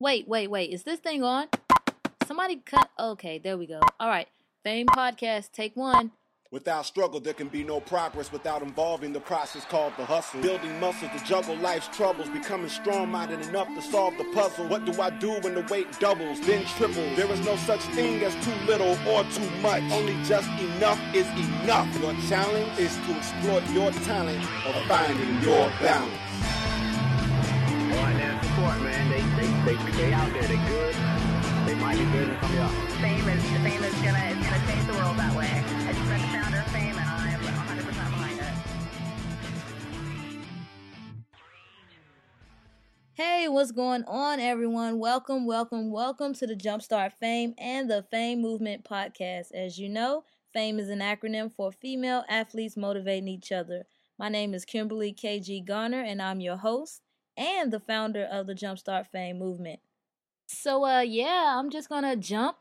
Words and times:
Wait, 0.00 0.28
wait, 0.28 0.48
wait. 0.48 0.70
Is 0.70 0.84
this 0.84 1.00
thing 1.00 1.24
on? 1.24 1.48
Somebody 2.24 2.62
cut. 2.64 2.88
Okay, 3.00 3.38
there 3.38 3.58
we 3.58 3.66
go. 3.66 3.80
All 3.98 4.08
right. 4.08 4.28
Fame 4.62 4.86
Podcast, 4.86 5.50
take 5.50 5.74
one. 5.74 6.12
Without 6.52 6.86
struggle, 6.86 7.20
there 7.20 7.34
can 7.34 7.48
be 7.48 7.64
no 7.64 7.80
progress 7.80 8.30
without 8.30 8.62
involving 8.62 9.12
the 9.12 9.20
process 9.20 9.64
called 9.64 9.92
the 9.98 10.04
hustle. 10.04 10.40
Building 10.40 10.78
muscle 10.78 11.08
to 11.08 11.24
juggle 11.24 11.56
life's 11.56 11.88
troubles, 11.88 12.28
becoming 12.28 12.70
strong 12.70 13.10
minded 13.10 13.40
enough 13.48 13.66
to 13.68 13.82
solve 13.82 14.16
the 14.16 14.24
puzzle. 14.32 14.66
What 14.68 14.84
do 14.84 14.98
I 15.02 15.10
do 15.10 15.32
when 15.40 15.54
the 15.54 15.66
weight 15.68 15.88
doubles, 15.98 16.40
then 16.46 16.64
triples? 16.64 17.16
There 17.16 17.30
is 17.30 17.44
no 17.44 17.56
such 17.56 17.80
thing 17.96 18.22
as 18.22 18.34
too 18.44 18.54
little 18.66 18.96
or 19.08 19.24
too 19.24 19.50
much. 19.60 19.82
Only 19.90 20.14
just 20.24 20.48
enough 20.76 21.00
is 21.12 21.26
enough. 21.64 21.92
Your 22.00 22.14
challenge 22.28 22.78
is 22.78 22.94
to 22.94 23.12
exploit 23.14 23.68
your 23.70 23.90
talent 24.06 24.42
of 24.64 24.74
finding 24.86 25.42
your 25.42 25.68
balance. 25.80 26.27
All 28.58 28.64
right, 28.64 28.82
now 28.82 28.88
support, 28.88 28.90
man. 28.90 29.10
They, 29.10 29.22
they, 29.38 29.76
they, 29.76 29.92
they 29.92 30.12
out 30.12 30.32
there. 30.32 30.42
They 30.42 30.56
good. 30.56 30.94
They 31.64 31.74
might 31.76 31.96
be 31.96 32.04
good 32.10 32.28
in 32.28 32.40
some 32.40 32.56
y'all. 32.56 32.68
Fame 32.98 33.28
is 33.28 33.42
fame 33.44 33.84
is 33.84 33.94
gonna 34.02 34.18
is 34.18 34.46
gonna 34.46 34.66
change 34.66 34.86
the 34.86 34.94
world 34.94 35.16
that 35.16 35.36
way. 35.36 35.46
I 35.46 35.92
just 35.92 36.08
met 36.08 36.20
the 36.20 36.26
founder 36.26 36.58
of 36.58 36.66
Fame, 36.66 36.96
and 36.96 37.08
I 37.08 37.28
am 37.28 37.44
100 37.44 37.86
percent 37.86 38.10
behind 38.10 38.40
it. 38.40 38.46
Hey, 43.12 43.46
what's 43.46 43.70
going 43.70 44.02
on, 44.08 44.40
everyone? 44.40 44.98
Welcome, 44.98 45.46
welcome, 45.46 45.92
welcome 45.92 46.34
to 46.34 46.46
the 46.46 46.56
Jumpstart 46.56 47.12
Fame 47.12 47.54
and 47.58 47.88
the 47.88 48.02
Fame 48.10 48.42
Movement 48.42 48.84
podcast. 48.84 49.52
As 49.54 49.78
you 49.78 49.88
know, 49.88 50.24
FAME 50.52 50.80
is 50.80 50.88
an 50.88 50.98
acronym 50.98 51.52
for 51.52 51.70
Female 51.70 52.24
Athletes 52.28 52.76
Motivating 52.76 53.28
Each 53.28 53.52
Other. 53.52 53.84
My 54.18 54.28
name 54.28 54.52
is 54.52 54.64
Kimberly 54.64 55.12
KG 55.12 55.64
Garner, 55.64 56.02
and 56.02 56.20
I'm 56.20 56.40
your 56.40 56.56
host 56.56 57.02
and 57.38 57.72
the 57.72 57.80
founder 57.80 58.24
of 58.24 58.46
the 58.48 58.54
Jumpstart 58.54 59.06
Fame 59.06 59.38
Movement. 59.38 59.78
So, 60.48 60.84
uh, 60.84 61.00
yeah, 61.00 61.54
I'm 61.56 61.70
just 61.70 61.88
gonna 61.88 62.16
jump 62.16 62.56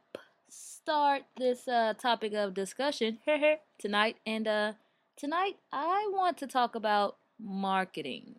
start 0.50 1.24
this 1.36 1.68
uh 1.68 1.94
topic 2.00 2.34
of 2.34 2.54
discussion 2.54 3.18
tonight, 3.80 4.18
and 4.26 4.48
uh, 4.48 4.74
tonight 5.18 5.56
I 5.72 6.08
want 6.14 6.38
to 6.38 6.48
talk 6.48 6.76
about 6.76 7.18
marketing. 7.40 8.36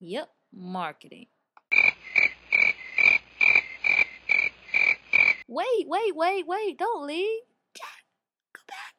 Yep, 0.00 0.28
marketing. 0.52 1.26
Wait, 5.48 5.86
wait, 5.86 6.16
wait, 6.16 6.46
wait, 6.46 6.78
don't 6.78 7.06
leave. 7.06 7.40
Jack, 7.74 8.04
go 8.52 8.60
back. 8.66 8.94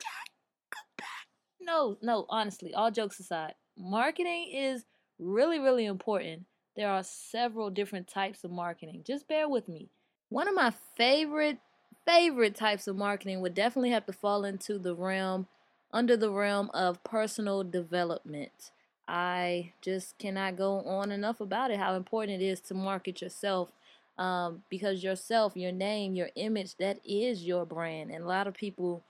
Jack, 0.00 0.30
go 0.70 0.78
back. 0.98 1.26
No, 1.60 1.96
no, 2.02 2.26
honestly, 2.28 2.74
all 2.74 2.90
jokes 2.90 3.18
aside, 3.18 3.54
marketing 3.78 4.52
is 4.54 4.84
really, 5.18 5.58
really 5.58 5.86
important. 5.86 6.44
There 6.76 6.90
are 6.90 7.02
several 7.02 7.70
different 7.70 8.06
types 8.06 8.44
of 8.44 8.50
marketing. 8.50 9.02
Just 9.06 9.28
bear 9.28 9.48
with 9.48 9.68
me. 9.68 9.88
One 10.28 10.48
of 10.48 10.54
my 10.54 10.72
favorite, 10.96 11.58
favorite 12.04 12.54
types 12.54 12.86
of 12.86 12.96
marketing 12.96 13.40
would 13.40 13.54
definitely 13.54 13.90
have 13.90 14.06
to 14.06 14.12
fall 14.12 14.44
into 14.44 14.78
the 14.78 14.94
realm, 14.94 15.46
under 15.92 16.16
the 16.16 16.30
realm 16.30 16.70
of 16.74 17.02
personal 17.04 17.64
development. 17.64 18.70
I 19.08 19.72
just 19.80 20.18
cannot 20.18 20.56
go 20.56 20.80
on 20.80 21.12
enough 21.12 21.40
about 21.40 21.70
it, 21.70 21.78
how 21.78 21.94
important 21.94 22.42
it 22.42 22.44
is 22.44 22.60
to 22.62 22.74
market 22.74 23.22
yourself 23.22 23.70
um, 24.18 24.62
because 24.68 25.02
yourself, 25.02 25.56
your 25.56 25.72
name, 25.72 26.14
your 26.14 26.30
image, 26.34 26.76
that 26.76 27.00
is 27.04 27.44
your 27.44 27.64
brand. 27.64 28.10
And 28.10 28.24
a 28.24 28.28
lot 28.28 28.46
of 28.46 28.54
people 28.54 29.04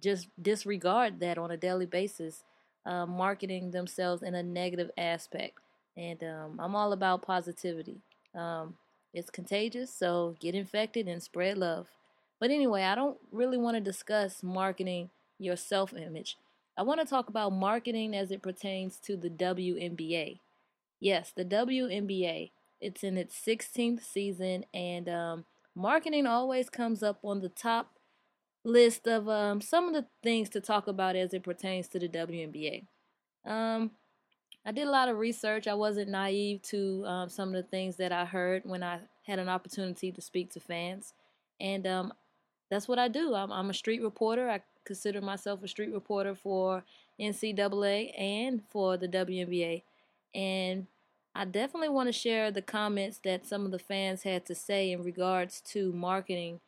just 0.00 0.28
disregard 0.40 1.20
that 1.20 1.38
on 1.38 1.50
a 1.50 1.56
daily 1.56 1.86
basis, 1.86 2.44
uh, 2.86 3.06
marketing 3.06 3.70
themselves 3.70 4.22
in 4.22 4.34
a 4.34 4.42
negative 4.42 4.90
aspect. 4.96 5.58
And 5.96 6.22
um, 6.22 6.60
I'm 6.60 6.74
all 6.74 6.92
about 6.92 7.22
positivity. 7.22 8.00
Um, 8.34 8.74
it's 9.12 9.30
contagious, 9.30 9.92
so 9.92 10.36
get 10.38 10.54
infected 10.54 11.08
and 11.08 11.22
spread 11.22 11.58
love. 11.58 11.88
But 12.38 12.50
anyway, 12.50 12.84
I 12.84 12.94
don't 12.94 13.18
really 13.32 13.58
want 13.58 13.76
to 13.76 13.80
discuss 13.80 14.42
marketing 14.42 15.10
your 15.38 15.56
self 15.56 15.92
image. 15.92 16.36
I 16.78 16.82
want 16.82 17.00
to 17.00 17.06
talk 17.06 17.28
about 17.28 17.52
marketing 17.52 18.14
as 18.14 18.30
it 18.30 18.42
pertains 18.42 18.98
to 19.00 19.16
the 19.16 19.28
WNBA. 19.28 20.38
Yes, 21.00 21.32
the 21.36 21.44
WNBA. 21.44 22.50
It's 22.80 23.04
in 23.04 23.18
its 23.18 23.38
16th 23.38 24.02
season, 24.02 24.64
and 24.72 25.08
um, 25.08 25.44
marketing 25.74 26.26
always 26.26 26.70
comes 26.70 27.02
up 27.02 27.18
on 27.22 27.40
the 27.40 27.50
top 27.50 27.92
list 28.64 29.06
of 29.06 29.28
um, 29.28 29.60
some 29.60 29.88
of 29.88 29.94
the 29.94 30.06
things 30.22 30.48
to 30.50 30.60
talk 30.60 30.86
about 30.86 31.16
as 31.16 31.32
it 31.32 31.42
pertains 31.42 31.88
to 31.88 31.98
the 31.98 32.08
WNBA. 32.08 32.84
Um, 33.44 33.92
I 34.64 34.72
did 34.72 34.86
a 34.86 34.90
lot 34.90 35.08
of 35.08 35.18
research. 35.18 35.66
I 35.66 35.74
wasn't 35.74 36.10
naive 36.10 36.62
to 36.62 37.04
um, 37.06 37.28
some 37.28 37.48
of 37.48 37.54
the 37.54 37.68
things 37.68 37.96
that 37.96 38.12
I 38.12 38.24
heard 38.24 38.62
when 38.64 38.82
I 38.82 39.00
had 39.26 39.38
an 39.38 39.48
opportunity 39.48 40.12
to 40.12 40.20
speak 40.20 40.50
to 40.52 40.60
fans, 40.60 41.14
and 41.60 41.86
um, 41.86 42.12
that's 42.70 42.86
what 42.86 42.98
I 42.98 43.08
do. 43.08 43.34
I'm, 43.34 43.50
I'm 43.50 43.70
a 43.70 43.74
street 43.74 44.02
reporter. 44.02 44.50
I 44.50 44.60
consider 44.84 45.20
myself 45.20 45.62
a 45.62 45.68
street 45.68 45.92
reporter 45.92 46.34
for 46.34 46.84
NCAA 47.18 48.18
and 48.18 48.62
for 48.68 48.96
the 48.98 49.08
WNBA, 49.08 49.82
and 50.34 50.86
I 51.34 51.46
definitely 51.46 51.88
want 51.88 52.08
to 52.08 52.12
share 52.12 52.50
the 52.50 52.62
comments 52.62 53.18
that 53.24 53.46
some 53.46 53.64
of 53.64 53.70
the 53.70 53.78
fans 53.78 54.24
had 54.24 54.44
to 54.46 54.54
say 54.54 54.92
in 54.92 55.02
regards 55.02 55.62
to 55.72 55.92
marketing 55.92 56.60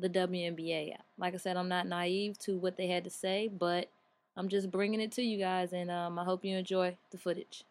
the 0.00 0.08
WNBA. 0.08 0.94
Like 1.18 1.34
I 1.34 1.36
said, 1.36 1.56
I'm 1.56 1.68
not 1.68 1.86
naive 1.86 2.38
to 2.40 2.58
what 2.58 2.76
they 2.76 2.88
had 2.88 3.04
to 3.04 3.10
say, 3.10 3.48
but 3.48 3.90
I'm 4.36 4.48
just 4.48 4.70
bringing 4.70 5.00
it 5.00 5.12
to 5.12 5.22
you 5.22 5.38
guys, 5.38 5.72
and 5.72 5.90
um, 5.90 6.18
I 6.18 6.24
hope 6.24 6.44
you 6.44 6.56
enjoy 6.56 6.96
the 7.10 7.18
footage. 7.18 7.64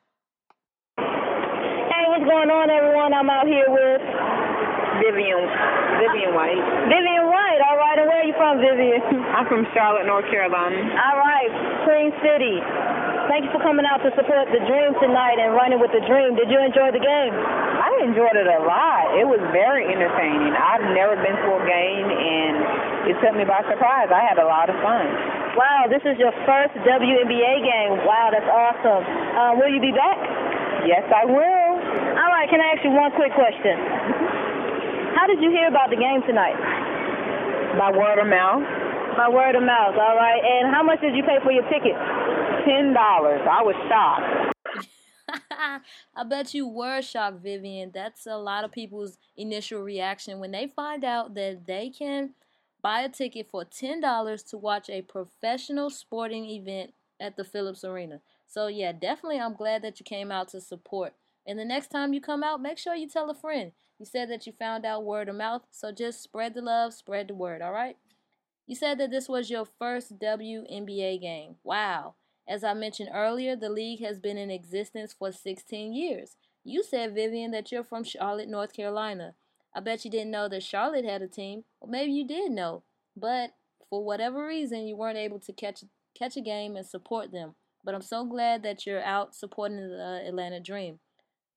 Hey, 0.97 2.05
what's 2.07 2.25
going 2.25 2.49
on, 2.49 2.69
everyone? 2.69 3.13
I'm 3.13 3.29
out 3.29 3.47
here 3.47 3.65
with 3.67 4.01
Vivian 5.01 5.79
Vivian 5.99 6.31
White. 6.31 6.59
Vivian 6.87 7.27
White. 7.27 7.59
All 7.67 7.75
right, 7.75 7.97
and 7.99 8.07
where 8.07 8.23
are 8.23 8.27
you 8.27 8.35
from, 8.39 8.63
Vivian? 8.63 9.03
I'm 9.35 9.47
from 9.51 9.67
Charlotte, 9.75 10.07
North 10.07 10.27
Carolina. 10.31 10.79
All 10.79 11.19
right, 11.19 11.51
Queen 11.83 12.09
City. 12.23 12.55
Thank 13.27 13.45
you 13.45 13.51
for 13.51 13.61
coming 13.61 13.85
out 13.85 14.01
to 14.01 14.09
support 14.15 14.47
the 14.49 14.63
Dream 14.65 14.95
tonight 14.97 15.37
and 15.37 15.53
running 15.53 15.77
with 15.77 15.91
the 15.91 16.01
Dream. 16.07 16.33
Did 16.39 16.49
you 16.49 16.59
enjoy 16.63 16.89
the 16.95 17.03
game? 17.03 17.33
I 17.99 18.07
enjoyed 18.07 18.31
it 18.31 18.47
a 18.47 18.63
lot. 18.63 19.11
It 19.19 19.27
was 19.27 19.43
very 19.51 19.83
entertaining. 19.91 20.55
I've 20.55 20.87
never 20.95 21.19
been 21.19 21.35
to 21.35 21.49
a 21.51 21.63
game 21.67 22.07
and 22.07 22.55
it 23.11 23.19
took 23.19 23.35
me 23.35 23.43
by 23.43 23.59
surprise. 23.67 24.07
I 24.07 24.23
had 24.23 24.39
a 24.39 24.47
lot 24.47 24.71
of 24.71 24.79
fun. 24.79 25.03
Wow, 25.59 25.91
this 25.91 25.99
is 26.07 26.15
your 26.15 26.31
first 26.47 26.79
WNBA 26.87 27.53
game. 27.59 27.99
Wow, 28.07 28.31
that's 28.31 28.47
awesome. 28.47 29.03
Um, 29.35 29.51
will 29.59 29.67
you 29.67 29.83
be 29.83 29.91
back? 29.91 30.15
Yes, 30.87 31.03
I 31.11 31.27
will. 31.27 31.67
All 32.23 32.31
right, 32.31 32.47
can 32.47 32.63
I 32.63 32.79
ask 32.79 32.87
you 32.87 32.95
one 32.95 33.11
quick 33.19 33.35
question? 33.35 33.75
How 35.19 35.27
did 35.27 35.43
you 35.43 35.51
hear 35.51 35.67
about 35.67 35.91
the 35.91 35.99
game 35.99 36.23
tonight? 36.23 36.55
By 37.75 37.91
word 37.91 38.23
of 38.23 38.31
mouth. 38.31 38.63
By 39.19 39.27
word 39.27 39.59
of 39.59 39.63
mouth, 39.67 39.99
all 39.99 40.15
right. 40.15 40.39
And 40.39 40.71
how 40.71 40.87
much 40.87 41.03
did 41.03 41.19
you 41.19 41.23
pay 41.27 41.43
for 41.43 41.51
your 41.51 41.67
ticket? 41.67 41.99
Ten 42.63 42.95
dollars. 42.95 43.43
I 43.43 43.59
was 43.59 43.75
shocked. 43.91 44.48
I 46.15 46.23
bet 46.23 46.53
you 46.53 46.67
were 46.67 47.01
shocked, 47.01 47.41
Vivian. 47.41 47.91
That's 47.93 48.25
a 48.25 48.37
lot 48.37 48.63
of 48.63 48.71
people's 48.71 49.17
initial 49.37 49.81
reaction 49.81 50.39
when 50.39 50.51
they 50.51 50.67
find 50.67 51.03
out 51.03 51.35
that 51.35 51.65
they 51.65 51.89
can 51.89 52.31
buy 52.81 53.01
a 53.01 53.09
ticket 53.09 53.47
for 53.49 53.65
$10 53.65 54.43
to 54.49 54.57
watch 54.57 54.89
a 54.89 55.01
professional 55.01 55.89
sporting 55.89 56.45
event 56.45 56.93
at 57.19 57.35
the 57.35 57.43
Phillips 57.43 57.83
Arena. 57.83 58.21
So, 58.47 58.67
yeah, 58.67 58.91
definitely 58.91 59.39
I'm 59.39 59.53
glad 59.53 59.81
that 59.83 59.99
you 59.99 60.03
came 60.03 60.31
out 60.31 60.47
to 60.49 60.61
support. 60.61 61.13
And 61.45 61.57
the 61.59 61.65
next 61.65 61.87
time 61.89 62.13
you 62.13 62.21
come 62.21 62.43
out, 62.43 62.61
make 62.61 62.77
sure 62.77 62.95
you 62.95 63.07
tell 63.07 63.29
a 63.29 63.35
friend. 63.35 63.71
You 63.99 64.05
said 64.05 64.29
that 64.29 64.47
you 64.47 64.53
found 64.53 64.85
out 64.85 65.03
word 65.03 65.29
of 65.29 65.35
mouth, 65.35 65.63
so 65.71 65.91
just 65.91 66.23
spread 66.23 66.53
the 66.53 66.61
love, 66.61 66.93
spread 66.93 67.27
the 67.27 67.33
word, 67.33 67.61
all 67.61 67.73
right? 67.73 67.97
You 68.65 68.75
said 68.75 68.99
that 68.99 69.11
this 69.11 69.27
was 69.27 69.49
your 69.49 69.65
first 69.65 70.19
WNBA 70.19 71.19
game. 71.19 71.55
Wow. 71.63 72.13
As 72.49 72.63
I 72.63 72.73
mentioned 72.73 73.11
earlier, 73.13 73.55
the 73.55 73.69
league 73.69 74.01
has 74.01 74.19
been 74.19 74.35
in 74.35 74.49
existence 74.49 75.13
for 75.17 75.31
16 75.31 75.93
years. 75.93 76.35
You 76.63 76.83
said, 76.83 77.13
Vivian, 77.13 77.51
that 77.51 77.71
you're 77.71 77.83
from 77.83 78.03
Charlotte, 78.03 78.49
North 78.49 78.73
Carolina. 78.73 79.35
I 79.75 79.81
bet 79.81 80.03
you 80.03 80.09
didn't 80.09 80.31
know 80.31 80.49
that 80.49 80.63
Charlotte 80.63 81.05
had 81.05 81.21
a 81.21 81.27
team, 81.27 81.63
or 81.79 81.87
maybe 81.87 82.11
you 82.11 82.25
did 82.25 82.51
know, 82.51 82.81
but 83.15 83.51
for 83.87 84.03
whatever 84.03 84.47
reason, 84.47 84.87
you 84.87 84.97
weren't 84.97 85.17
able 85.17 85.39
to 85.41 85.53
catch 85.53 85.83
catch 86.17 86.35
a 86.37 86.41
game 86.41 86.75
and 86.75 86.85
support 86.85 87.31
them. 87.31 87.53
But 87.83 87.93
I'm 87.93 88.01
so 88.01 88.25
glad 88.25 88.63
that 88.63 88.85
you're 88.85 89.03
out 89.03 89.35
supporting 89.35 89.77
the 89.77 90.03
uh, 90.03 90.27
Atlanta 90.27 90.59
Dream. 90.59 90.99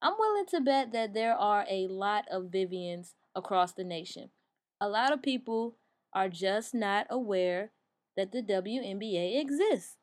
I'm 0.02 0.14
willing 0.18 0.46
to 0.46 0.60
bet 0.60 0.92
that 0.92 1.14
there 1.14 1.34
are 1.34 1.64
a 1.70 1.88
lot 1.88 2.26
of 2.30 2.50
Vivians 2.52 3.14
across 3.34 3.72
the 3.72 3.84
nation. 3.84 4.30
A 4.78 4.88
lot 4.88 5.12
of 5.12 5.22
people 5.22 5.76
are 6.12 6.28
just 6.28 6.74
not 6.74 7.06
aware 7.08 7.72
that 8.16 8.30
the 8.30 8.42
WNBA 8.42 9.40
exists. 9.40 9.96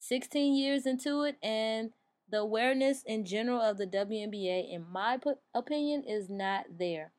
16 0.00 0.54
years 0.54 0.86
into 0.86 1.22
it, 1.22 1.36
and 1.42 1.90
the 2.30 2.38
awareness 2.38 3.02
in 3.04 3.24
general 3.24 3.60
of 3.60 3.78
the 3.78 3.86
WNBA, 3.86 4.72
in 4.72 4.84
my 4.90 5.18
opinion, 5.54 6.04
is 6.06 6.28
not 6.28 6.66
there. 6.78 7.12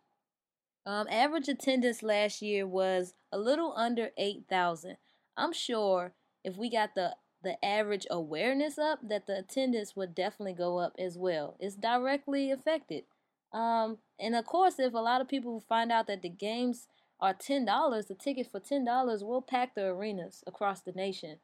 Um, 0.86 1.08
average 1.10 1.48
attendance 1.48 2.04
last 2.04 2.42
year 2.42 2.66
was 2.66 3.14
a 3.31 3.38
little 3.38 3.74
under 3.76 4.10
8,000. 4.18 4.98
I'm 5.38 5.54
sure 5.54 6.14
if 6.44 6.58
we 6.58 6.70
got 6.70 6.96
the 6.96 7.16
the 7.42 7.64
average 7.64 8.06
awareness 8.12 8.78
up, 8.78 9.00
that 9.08 9.25
the 9.25 9.40
attendance 9.40 9.96
would 9.96 10.14
definitely 10.14 10.54
go 10.54 10.80
up 10.80 10.94
as 11.00 11.18
well. 11.18 11.56
It's 11.60 11.75
directly 11.75 12.52
affected. 12.52 13.06
Um, 13.54 14.00
and 14.20 14.36
of 14.36 14.46
course, 14.46 14.78
if 14.78 14.94
a 14.94 14.98
lot 14.98 15.22
of 15.22 15.30
people 15.30 15.64
find 15.68 15.92
out 15.92 16.08
that 16.08 16.22
the 16.22 16.30
games 16.30 16.88
are 17.20 17.34
ten 17.34 17.66
dollars, 17.66 18.06
the 18.08 18.16
tickets 18.16 18.50
for 18.50 18.60
ten 18.60 18.84
dollars 18.84 19.24
will 19.24 19.42
pack 19.42 19.74
the 19.75 19.86
arenas 19.86 20.44
across 20.46 20.82
the 20.82 20.92
nation. 20.92 21.38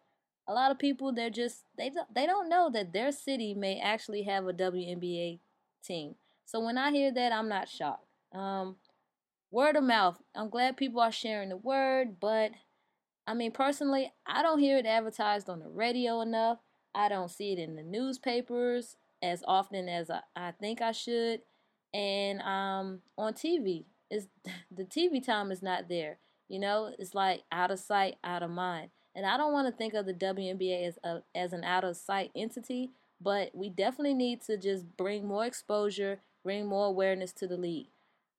A 0.47 0.53
lot 0.53 0.71
of 0.71 0.79
people 0.79 1.11
they're 1.11 1.29
just 1.29 1.63
they 1.77 1.89
don't, 1.89 2.13
they 2.13 2.25
don't 2.25 2.49
know 2.49 2.69
that 2.71 2.93
their 2.93 3.11
city 3.11 3.53
may 3.53 3.79
actually 3.79 4.23
have 4.23 4.47
a 4.47 4.53
WNBA 4.53 5.39
team. 5.83 6.15
So 6.45 6.59
when 6.59 6.77
I 6.77 6.91
hear 6.91 7.11
that, 7.13 7.31
I'm 7.31 7.49
not 7.49 7.67
shocked. 7.67 8.05
Um, 8.33 8.75
word 9.51 9.75
of 9.75 9.83
mouth. 9.83 10.21
I'm 10.35 10.49
glad 10.49 10.77
people 10.77 11.01
are 11.01 11.11
sharing 11.11 11.49
the 11.49 11.57
word, 11.57 12.19
but 12.19 12.51
I 13.25 13.33
mean 13.33 13.51
personally, 13.51 14.13
I 14.25 14.43
don't 14.43 14.59
hear 14.59 14.77
it 14.77 14.85
advertised 14.85 15.49
on 15.49 15.59
the 15.59 15.69
radio 15.69 16.21
enough. 16.21 16.59
I 16.93 17.09
don't 17.09 17.31
see 17.31 17.53
it 17.53 17.59
in 17.59 17.75
the 17.75 17.83
newspapers 17.83 18.95
as 19.21 19.43
often 19.47 19.89
as 19.89 20.09
I, 20.09 20.21
I 20.35 20.51
think 20.51 20.81
I 20.81 20.91
should, 20.91 21.41
and 21.93 22.41
um, 22.41 22.99
on 23.17 23.33
TV 23.33 23.85
is 24.11 24.27
the 24.71 24.83
TV 24.83 25.25
time 25.25 25.51
is 25.51 25.61
not 25.61 25.89
there. 25.89 26.19
You 26.47 26.59
know, 26.59 26.91
it's 26.99 27.15
like 27.15 27.43
out 27.51 27.71
of 27.71 27.79
sight, 27.79 28.15
out 28.23 28.43
of 28.43 28.51
mind. 28.51 28.91
And 29.15 29.25
I 29.25 29.37
don't 29.37 29.53
want 29.53 29.67
to 29.67 29.71
think 29.71 29.93
of 29.93 30.05
the 30.05 30.13
WNBA 30.13 30.87
as 30.87 30.99
a, 31.03 31.23
as 31.33 31.53
an 31.53 31.63
out 31.63 31.85
of 31.85 31.95
sight 31.95 32.31
entity, 32.35 32.91
but 33.21 33.51
we 33.53 33.69
definitely 33.69 34.13
need 34.13 34.41
to 34.43 34.57
just 34.57 34.97
bring 34.97 35.25
more 35.25 35.45
exposure, 35.45 36.19
bring 36.43 36.65
more 36.65 36.87
awareness 36.87 37.31
to 37.33 37.47
the 37.47 37.57
league. 37.57 37.87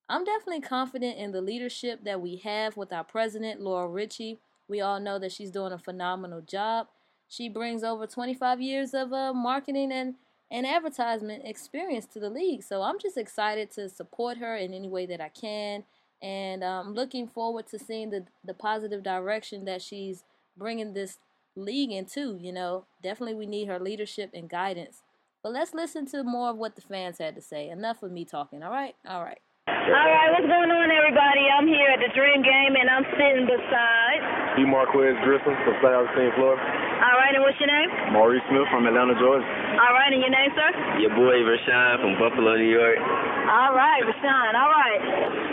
I'm 0.09 0.25
definitely 0.25 0.61
confident 0.61 1.19
in 1.19 1.33
the 1.33 1.41
leadership 1.41 2.05
that 2.05 2.21
we 2.21 2.37
have 2.37 2.77
with 2.77 2.93
our 2.93 3.05
president, 3.05 3.61
Laurel 3.61 3.89
Richie. 3.89 4.39
We 4.69 4.81
all 4.81 5.01
know 5.01 5.19
that 5.19 5.33
she's 5.33 5.51
doing 5.51 5.73
a 5.73 5.79
phenomenal 5.79 6.43
job. 6.43 6.89
She 7.29 7.49
brings 7.49 7.83
over 7.83 8.07
25 8.07 8.61
years 8.61 8.95
of 8.95 9.13
uh, 9.13 9.33
marketing 9.33 9.91
and, 9.91 10.15
and 10.51 10.67
advertisement 10.67 11.43
experience 11.45 12.07
to 12.07 12.21
the 12.21 12.31
league. 12.31 12.63
So 12.63 12.83
I'm 12.83 13.01
just 13.01 13.17
excited 13.17 13.71
to 13.73 13.89
support 13.89 14.39
her 14.39 14.57
in 14.57 14.73
any 14.75 14.89
way 14.89 15.07
that 15.07 15.21
I 15.21 15.29
can. 15.31 15.85
And 16.23 16.63
I'm 16.65 16.89
um, 16.89 16.95
looking 16.95 17.27
forward 17.27 17.67
to 17.69 17.79
seeing 17.79 18.11
the, 18.11 18.27
the 18.45 18.55
positive 18.55 19.03
direction 19.03 19.65
that 19.65 19.83
she's 19.83 20.25
bringing 20.57 20.95
this 20.95 21.19
league 21.55 21.93
into. 21.93 22.39
You 22.41 22.53
know, 22.53 22.87
definitely 23.03 23.35
we 23.35 23.47
need 23.47 23.69
her 23.69 23.79
leadership 23.79 24.31
and 24.35 24.49
guidance. 24.49 25.03
But 25.43 25.53
let's 25.53 25.75
listen 25.75 26.07
to 26.11 26.25
more 26.25 26.51
of 26.51 26.57
what 26.57 26.75
the 26.75 26.83
fans 26.83 27.19
had 27.19 27.35
to 27.37 27.43
say. 27.43 27.69
Enough 27.71 28.03
of 28.03 28.11
me 28.11 28.25
talking, 28.25 28.63
all 28.63 28.71
right? 28.71 28.97
All 29.07 29.23
right. 29.23 29.39
All 29.67 30.11
right, 30.11 30.31
what's 30.35 30.47
going 30.47 30.71
on, 30.71 30.91
everybody? 30.91 31.47
I'm 31.47 31.67
here 31.67 31.87
at 31.91 32.03
the 32.03 32.11
Dream 32.15 32.43
Game, 32.43 32.75
and 32.75 32.91
I'm 32.91 33.07
sitting 33.15 33.47
beside... 33.47 34.59
D. 34.59 34.67
Marquez 34.67 35.15
Griffin 35.23 35.55
from 35.63 35.75
South 35.79 36.11
St. 36.19 36.35
Florida. 36.35 36.59
All 36.59 37.17
right, 37.19 37.35
and 37.35 37.43
what's 37.43 37.59
your 37.63 37.71
name? 37.71 37.91
Maurice 38.11 38.43
Smith 38.51 38.67
from 38.71 38.87
Atlanta, 38.87 39.15
Georgia. 39.15 39.47
All 39.47 39.95
right, 39.95 40.11
and 40.11 40.23
your 40.23 40.35
name, 40.35 40.51
sir? 40.55 40.71
Your 40.99 41.15
boy, 41.15 41.39
Rashawn 41.47 42.03
from 42.03 42.19
Buffalo, 42.19 42.59
New 42.59 42.67
York. 42.67 42.99
All 42.99 43.75
right, 43.75 44.03
Rashawn, 44.03 44.53
all 44.59 44.71
right. 44.71 45.46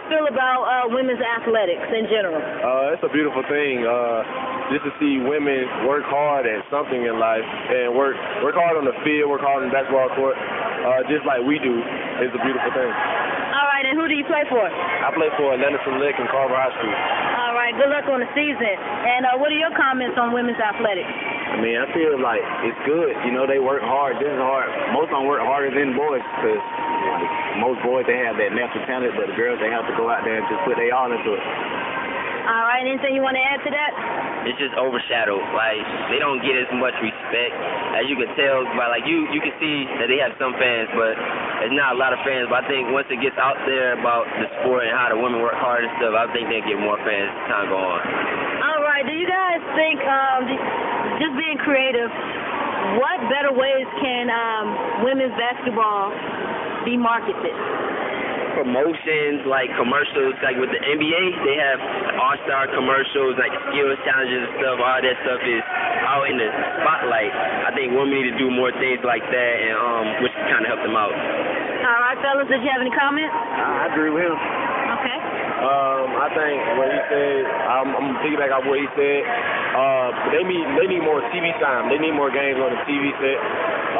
How 0.00 0.08
do 0.08 0.16
you 0.16 0.24
feel 0.24 0.32
about 0.32 0.64
uh, 0.64 0.88
women's 0.96 1.20
athletics 1.20 1.84
in 1.92 2.08
general? 2.08 2.40
Uh, 2.40 2.96
it's 2.96 3.04
a 3.04 3.12
beautiful 3.12 3.44
thing. 3.52 3.84
Uh, 3.84 4.24
just 4.72 4.88
to 4.88 4.92
see 4.96 5.20
women 5.20 5.68
work 5.84 6.08
hard 6.08 6.48
at 6.48 6.64
something 6.72 7.04
in 7.04 7.20
life 7.20 7.44
and 7.44 7.92
work 7.92 8.16
work 8.40 8.56
hard 8.56 8.80
on 8.80 8.88
the 8.88 8.96
field, 9.04 9.28
work 9.28 9.44
hard 9.44 9.60
on 9.60 9.68
the 9.68 9.74
basketball 9.74 10.08
court, 10.16 10.36
uh, 10.40 11.04
just 11.12 11.26
like 11.28 11.44
we 11.44 11.60
do, 11.60 11.74
is 12.24 12.32
a 12.32 12.40
beautiful 12.40 12.72
thing. 12.72 12.92
All 13.50 13.66
right, 13.68 13.84
and 13.84 13.98
who 13.98 14.08
do 14.08 14.16
you 14.16 14.24
play 14.24 14.46
for? 14.48 14.62
I 14.64 15.12
play 15.12 15.28
for 15.36 15.52
Lennox 15.52 15.84
Lick 16.00 16.16
and 16.16 16.28
Carver 16.32 16.56
High 16.56 16.72
School. 16.80 16.96
All 16.96 17.52
right, 17.52 17.74
good 17.76 17.90
luck 17.92 18.06
on 18.08 18.24
the 18.24 18.30
season. 18.32 18.74
And 18.80 19.28
uh, 19.28 19.36
what 19.36 19.52
are 19.52 19.60
your 19.60 19.74
comments 19.76 20.16
on 20.16 20.32
women's 20.32 20.60
athletics? 20.60 21.12
I 21.50 21.60
mean, 21.60 21.76
I 21.76 21.84
feel 21.92 22.16
like 22.16 22.40
it's 22.64 22.78
good. 22.88 23.12
You 23.26 23.34
know, 23.36 23.44
they 23.44 23.58
work 23.60 23.82
hard. 23.82 24.16
This 24.22 24.32
is 24.32 24.40
hard. 24.40 24.70
Most 24.96 25.12
of 25.12 25.20
them 25.20 25.26
work 25.28 25.42
harder 25.42 25.68
than 25.74 25.92
boys 25.92 26.22
because 26.40 26.62
like, 26.62 27.39
most 27.58 27.82
boys, 27.82 28.06
they 28.06 28.20
have 28.22 28.38
that 28.38 28.54
natural 28.54 28.86
talent, 28.86 29.16
but 29.18 29.26
the 29.26 29.36
girls, 29.36 29.58
they 29.58 29.72
have 29.72 29.86
to 29.90 29.94
go 29.98 30.06
out 30.06 30.22
there 30.22 30.38
and 30.38 30.46
just 30.46 30.62
put 30.62 30.78
their 30.78 30.94
all 30.94 31.10
into 31.10 31.34
it. 31.34 31.44
All 32.50 32.66
right, 32.66 32.82
anything 32.82 33.14
you 33.14 33.22
want 33.22 33.38
to 33.38 33.44
add 33.46 33.62
to 33.62 33.70
that? 33.70 33.92
It's 34.48 34.56
just 34.56 34.72
overshadowed. 34.74 35.44
Like 35.52 35.84
they 36.08 36.16
don't 36.16 36.40
get 36.40 36.56
as 36.56 36.66
much 36.72 36.96
respect 36.98 37.52
as 37.94 38.08
you 38.08 38.16
can 38.16 38.32
tell 38.34 38.64
by 38.74 38.88
like 38.88 39.04
you 39.04 39.28
you 39.30 39.38
can 39.44 39.52
see 39.60 39.84
that 40.00 40.08
they 40.08 40.18
have 40.18 40.32
some 40.40 40.56
fans, 40.56 40.88
but 40.96 41.14
it's 41.62 41.76
not 41.76 41.94
a 41.94 41.98
lot 42.00 42.16
of 42.16 42.18
fans. 42.24 42.48
But 42.48 42.64
I 42.64 42.72
think 42.72 42.88
once 42.90 43.06
it 43.12 43.20
gets 43.20 43.36
out 43.36 43.60
there 43.68 43.94
about 43.94 44.24
the 44.40 44.48
sport 44.58 44.88
and 44.88 44.96
how 44.96 45.12
the 45.12 45.20
women 45.20 45.44
work 45.44 45.54
hard 45.54 45.84
and 45.84 45.92
stuff, 46.00 46.16
I 46.16 46.26
think 46.32 46.48
they'll 46.48 46.64
get 46.64 46.80
more 46.80 46.96
fans 47.04 47.28
as 47.28 47.44
time 47.52 47.68
go 47.68 47.78
on. 47.78 48.00
All 48.66 48.82
right. 48.82 49.04
Do 49.04 49.12
you 49.12 49.28
guys 49.28 49.60
think 49.76 50.00
um, 50.08 50.40
just 51.20 51.36
being 51.36 51.60
creative? 51.60 52.10
What 52.96 53.20
better 53.28 53.52
ways 53.52 53.86
can 54.00 54.26
um, 54.32 55.04
women's 55.04 55.36
basketball 55.36 56.10
be 56.84 56.96
marketed? 56.96 57.54
promotions, 58.60 59.46
like 59.48 59.72
commercials, 59.78 60.36
like 60.44 60.58
with 60.60 60.68
the 60.68 60.82
NBA, 60.82 61.22
they 61.48 61.56
have 61.56 61.80
All 62.20 62.36
Star 62.44 62.68
commercials, 62.68 63.40
like 63.40 63.52
skills 63.72 63.96
challenges 64.04 64.44
and 64.44 64.52
stuff. 64.60 64.76
All 64.76 65.00
that 65.00 65.16
stuff 65.24 65.40
is 65.48 65.64
out 66.04 66.28
in 66.28 66.36
the 66.36 66.48
spotlight. 66.82 67.32
I 67.32 67.70
think 67.72 67.96
women 67.96 68.12
need 68.12 68.28
to 68.28 68.36
do 68.36 68.52
more 68.52 68.68
things 68.76 69.00
like 69.00 69.24
that, 69.24 69.54
and 69.64 69.76
um, 69.80 70.04
which 70.20 70.34
kind 70.52 70.68
of 70.68 70.76
help 70.76 70.82
them 70.84 70.92
out. 70.92 71.14
All 71.14 72.00
right, 72.04 72.18
fellas, 72.20 72.52
did 72.52 72.60
you 72.60 72.68
have 72.68 72.84
any 72.84 72.92
comments? 72.92 73.32
I 73.32 73.88
agree 73.88 74.12
with 74.12 74.28
him. 74.28 74.36
Okay. 74.36 75.18
Um, 75.60 76.08
I 76.20 76.28
think 76.32 76.56
what 76.76 76.88
he 76.88 77.00
said, 77.08 77.40
I'm, 77.44 77.88
I'm 77.96 78.04
gonna 78.12 78.20
piggyback 78.24 78.52
off 78.52 78.64
what 78.68 78.80
he 78.80 78.88
said. 78.96 79.20
Uh, 79.72 80.08
they 80.36 80.44
need 80.44 80.66
they 80.76 80.86
need 80.88 81.04
more 81.04 81.24
TV 81.32 81.52
time. 81.60 81.88
They 81.88 82.00
need 82.00 82.12
more 82.12 82.28
games 82.28 82.60
on 82.60 82.76
the 82.76 82.80
TV 82.84 83.12
set. 83.16 83.38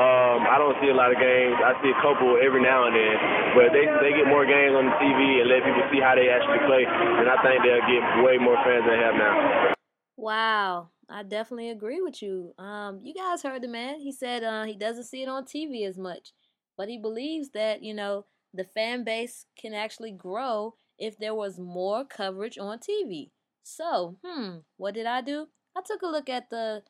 Um, 0.00 0.49
I 0.49 0.56
don't 0.56 0.76
see 0.81 0.88
a 0.88 0.97
lot 0.97 1.12
of 1.12 1.20
games. 1.20 1.61
I 1.61 1.76
see 1.85 1.93
a 1.93 2.00
couple 2.00 2.41
every 2.41 2.64
now 2.64 2.88
and 2.88 2.97
then, 2.97 3.17
but 3.52 3.69
they 3.76 3.85
they 4.00 4.17
get 4.17 4.25
more 4.25 4.49
games 4.49 4.73
on 4.73 4.88
the 4.88 4.97
TV 4.97 5.44
and 5.44 5.49
let 5.52 5.61
people 5.61 5.85
see 5.93 6.00
how 6.00 6.17
they 6.17 6.32
actually 6.32 6.64
play, 6.64 6.88
and 6.88 7.29
I 7.29 7.37
think 7.44 7.61
they'll 7.61 7.85
get 7.85 8.00
way 8.25 8.41
more 8.41 8.56
fans 8.64 8.88
than 8.88 8.97
they 8.97 9.02
have 9.05 9.17
now. 9.20 9.76
Wow, 10.17 10.88
I 11.08 11.23
definitely 11.23 11.69
agree 11.69 12.00
with 12.00 12.23
you. 12.23 12.55
Um, 12.56 13.00
you 13.02 13.12
guys 13.12 13.43
heard 13.43 13.61
the 13.61 13.69
man. 13.69 14.00
He 14.00 14.11
said 14.11 14.43
uh, 14.43 14.64
he 14.64 14.75
doesn't 14.75 15.05
see 15.05 15.23
it 15.23 15.29
on 15.29 15.44
TV 15.44 15.87
as 15.87 15.99
much, 15.99 16.32
but 16.79 16.88
he 16.88 16.97
believes 16.97 17.50
that 17.50 17.82
you 17.82 17.93
know 17.93 18.25
the 18.55 18.64
fan 18.64 19.05
base 19.05 19.44
can 19.61 19.75
actually 19.75 20.12
grow 20.12 20.75
if 20.99 21.19
there 21.19 21.35
was 21.35 21.58
more 21.58 22.06
coverage 22.06 22.56
on 22.56 22.79
TV. 22.79 23.32
So, 23.62 24.17
hmm, 24.25 24.64
what 24.79 24.94
did 24.94 25.05
I 25.05 25.20
do? 25.20 25.49
I 25.76 25.82
took 25.85 26.00
a 26.00 26.06
look 26.06 26.29
at 26.29 26.49
the 26.49 26.82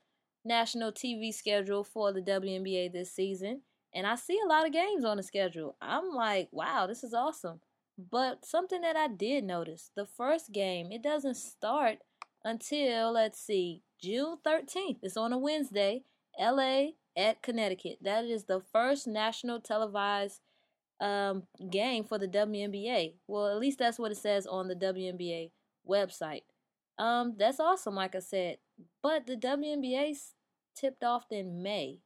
national 0.44 0.92
TV 0.92 1.32
schedule 1.32 1.84
for 1.84 2.12
the 2.12 2.22
WNBA 2.22 2.92
this 2.92 3.12
season, 3.12 3.62
and 3.94 4.06
I 4.06 4.14
see 4.14 4.38
a 4.42 4.48
lot 4.48 4.66
of 4.66 4.72
games 4.72 5.04
on 5.04 5.16
the 5.16 5.22
schedule. 5.22 5.76
I'm 5.80 6.10
like, 6.14 6.48
wow, 6.52 6.86
this 6.86 7.02
is 7.02 7.14
awesome. 7.14 7.60
But 7.98 8.44
something 8.44 8.80
that 8.80 8.96
I 8.96 9.08
did 9.08 9.44
notice 9.44 9.90
the 9.94 10.06
first 10.06 10.52
game, 10.52 10.90
it 10.90 11.02
doesn't 11.02 11.36
start 11.36 11.98
until, 12.44 13.12
let's 13.12 13.38
see, 13.38 13.82
June 14.02 14.38
13th. 14.46 14.98
It's 15.02 15.16
on 15.16 15.32
a 15.32 15.38
Wednesday, 15.38 16.04
LA 16.38 16.90
at 17.16 17.42
Connecticut. 17.42 17.98
That 18.00 18.24
is 18.24 18.44
the 18.44 18.62
first 18.72 19.06
national 19.06 19.60
televised 19.60 20.40
um, 21.00 21.44
game 21.70 22.04
for 22.04 22.18
the 22.18 22.28
WNBA. 22.28 23.14
Well, 23.26 23.48
at 23.48 23.58
least 23.58 23.78
that's 23.78 23.98
what 23.98 24.12
it 24.12 24.18
says 24.18 24.46
on 24.46 24.68
the 24.68 24.76
WNBA 24.76 25.50
website. 25.88 26.42
Um, 26.98 27.34
that's 27.38 27.60
awesome, 27.60 27.94
like 27.94 28.14
I 28.14 28.20
said. 28.20 28.58
But 29.02 29.26
the 29.26 29.36
WNBA 29.36 30.16
tipped 30.74 31.04
off 31.04 31.26
in 31.30 31.62
May. 31.62 32.00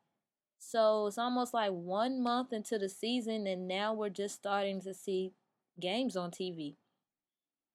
So 0.58 1.06
it's 1.06 1.18
almost 1.18 1.52
like 1.52 1.70
one 1.70 2.22
month 2.22 2.52
into 2.52 2.78
the 2.78 2.88
season, 2.88 3.46
and 3.46 3.68
now 3.68 3.92
we're 3.92 4.08
just 4.08 4.34
starting 4.36 4.80
to 4.82 4.94
see 4.94 5.32
games 5.80 6.16
on 6.16 6.30
TV. 6.30 6.76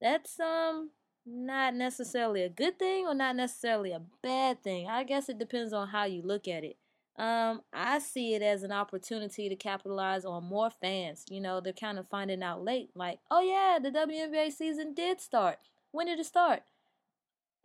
That's 0.01 0.39
um 0.39 0.91
not 1.25 1.75
necessarily 1.75 2.43
a 2.43 2.49
good 2.49 2.79
thing 2.79 3.05
or 3.05 3.13
not 3.13 3.35
necessarily 3.35 3.91
a 3.91 4.01
bad 4.23 4.63
thing. 4.63 4.87
I 4.87 5.03
guess 5.03 5.29
it 5.29 5.37
depends 5.37 5.73
on 5.73 5.89
how 5.89 6.05
you 6.05 6.21
look 6.21 6.47
at 6.47 6.63
it. 6.63 6.77
Um, 7.17 7.61
I 7.73 7.99
see 7.99 8.33
it 8.33 8.41
as 8.41 8.63
an 8.63 8.71
opportunity 8.71 9.49
to 9.49 9.55
capitalize 9.55 10.23
on 10.23 10.45
more 10.45 10.69
fans. 10.69 11.25
You 11.29 11.41
know, 11.41 11.59
they're 11.59 11.73
kind 11.73 11.99
of 11.99 12.07
finding 12.07 12.41
out 12.41 12.63
late, 12.63 12.91
like, 12.95 13.19
oh 13.29 13.41
yeah, 13.41 13.77
the 13.81 13.91
WNBA 13.91 14.53
season 14.53 14.93
did 14.93 15.19
start. 15.19 15.57
When 15.91 16.07
did 16.07 16.19
it 16.19 16.25
start? 16.25 16.63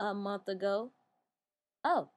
A 0.00 0.12
month 0.12 0.48
ago. 0.48 0.90
Oh, 1.84 2.08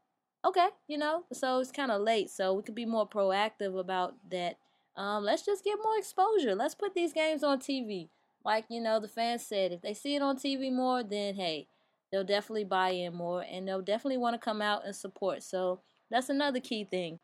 okay, 0.45 0.69
you 0.87 0.97
know, 0.97 1.25
so 1.33 1.59
it's 1.59 1.71
kind 1.71 1.91
of 1.91 2.01
late, 2.01 2.29
so 2.29 2.53
we 2.53 2.63
could 2.63 2.75
be 2.75 2.85
more 2.85 3.07
proactive 3.07 3.77
about 3.77 4.15
that. 4.31 4.57
Um, 4.95 5.23
let's 5.23 5.45
just 5.45 5.63
get 5.63 5.77
more 5.83 5.97
exposure. 5.97 6.55
Let's 6.55 6.73
put 6.73 6.95
these 6.95 7.13
games 7.13 7.43
on 7.43 7.59
TV. 7.59 8.09
Like, 8.43 8.65
you 8.69 8.79
know, 8.81 8.99
the 8.99 9.07
fans 9.07 9.45
said, 9.45 9.71
if 9.71 9.81
they 9.81 9.93
see 9.93 10.15
it 10.15 10.21
on 10.21 10.37
TV 10.37 10.71
more, 10.71 11.03
then 11.03 11.35
hey, 11.35 11.67
they'll 12.11 12.23
definitely 12.23 12.63
buy 12.63 12.89
in 12.89 13.13
more 13.13 13.43
and 13.43 13.67
they'll 13.67 13.81
definitely 13.81 14.17
want 14.17 14.33
to 14.35 14.43
come 14.43 14.61
out 14.61 14.85
and 14.85 14.95
support. 14.95 15.43
So 15.43 15.81
that's 16.09 16.29
another 16.29 16.59
key 16.59 16.85
thing. 16.85 17.19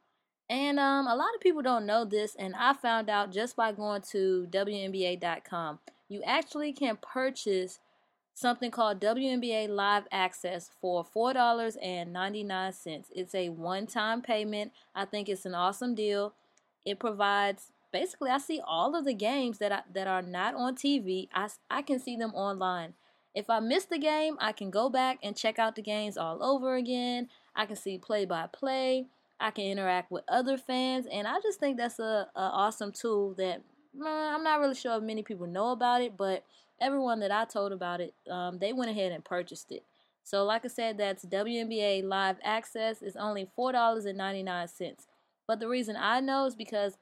And 0.50 0.80
um, 0.80 1.08
a 1.08 1.16
lot 1.16 1.34
of 1.34 1.42
people 1.42 1.62
don't 1.62 1.86
know 1.86 2.04
this, 2.04 2.36
and 2.36 2.54
I 2.56 2.74
found 2.74 3.10
out 3.10 3.32
just 3.32 3.56
by 3.56 3.72
going 3.72 4.02
to 4.12 4.46
WNBA.com. 4.52 5.80
You 6.10 6.22
actually 6.24 6.74
can 6.74 6.98
purchase 7.02 7.80
something 8.34 8.72
called 8.72 9.00
WNBA 9.00 9.70
Live 9.70 10.04
Access 10.12 10.70
for 10.82 11.06
$4.99. 11.06 13.06
It's 13.12 13.36
a 13.36 13.50
one 13.50 13.88
time 13.88 14.22
payment. 14.22 14.72
I 14.96 15.06
think 15.06 15.30
it's 15.30 15.46
an 15.46 15.56
awesome 15.56 15.96
deal. 15.96 16.34
It 16.86 17.00
provides 17.00 17.72
basically 17.92 18.32
I 18.32 18.40
see 18.40 18.62
all 18.66 18.96
of 18.96 19.06
the 19.06 19.14
games 19.14 19.60
that 19.60 19.72
I, 19.72 19.82
that 19.94 20.08
are 20.08 20.22
not 20.22 20.56
on 20.56 20.76
TV. 20.76 21.30
I 21.34 21.48
I 21.70 21.82
can 21.82 22.00
see 22.00 22.18
them 22.18 22.34
online. 22.34 22.94
If 23.36 23.50
I 23.50 23.60
miss 23.60 23.86
the 23.86 23.98
game, 23.98 24.38
I 24.40 24.52
can 24.52 24.70
go 24.70 24.90
back 24.90 25.18
and 25.24 25.36
check 25.36 25.58
out 25.58 25.76
the 25.76 25.82
games 25.82 26.18
all 26.18 26.44
over 26.44 26.76
again. 26.76 27.30
I 27.56 27.66
can 27.66 27.76
see 27.76 27.98
play 27.98 28.26
by 28.26 28.48
play. 28.48 29.08
I 29.40 29.52
can 29.52 29.66
interact 29.66 30.12
with 30.12 30.24
other 30.28 30.58
fans, 30.58 31.08
and 31.12 31.28
I 31.28 31.40
just 31.42 31.60
think 31.60 31.78
that's 31.78 32.00
a, 32.00 32.28
awesome 32.36 32.92
tool 32.92 33.34
that 33.38 33.62
I'm 33.96 34.44
not 34.44 34.60
really 34.60 34.76
sure 34.76 34.98
if 34.98 35.04
many 35.04 35.24
people 35.24 35.48
know 35.48 35.72
about 35.72 36.02
it, 36.02 36.16
but 36.16 36.44
everyone 36.80 37.20
that 37.22 37.32
I 37.32 37.46
told 37.46 37.72
about 37.72 38.02
it, 38.02 38.14
um, 38.30 38.60
they 38.60 38.74
went 38.74 38.92
ahead 38.92 39.12
and 39.12 39.24
purchased 39.24 39.72
it. 39.72 39.84
So, 40.24 40.44
like 40.44 40.64
I 40.64 40.70
said, 40.70 40.98
that's 40.98 41.26
WNBA 41.26 42.04
Live 42.04 42.38
Access 42.44 43.02
is 43.02 43.16
only 43.16 43.50
four 43.56 43.72
dollars 43.72 44.06
and 44.06 44.18
ninety 44.18 44.44
nine 44.44 44.68
cents. 44.68 45.08
But 45.48 45.60
the 45.60 45.68
reason 45.68 45.96
I 45.98 46.22
know 46.22 46.46
is 46.46 46.56
because 46.56 46.98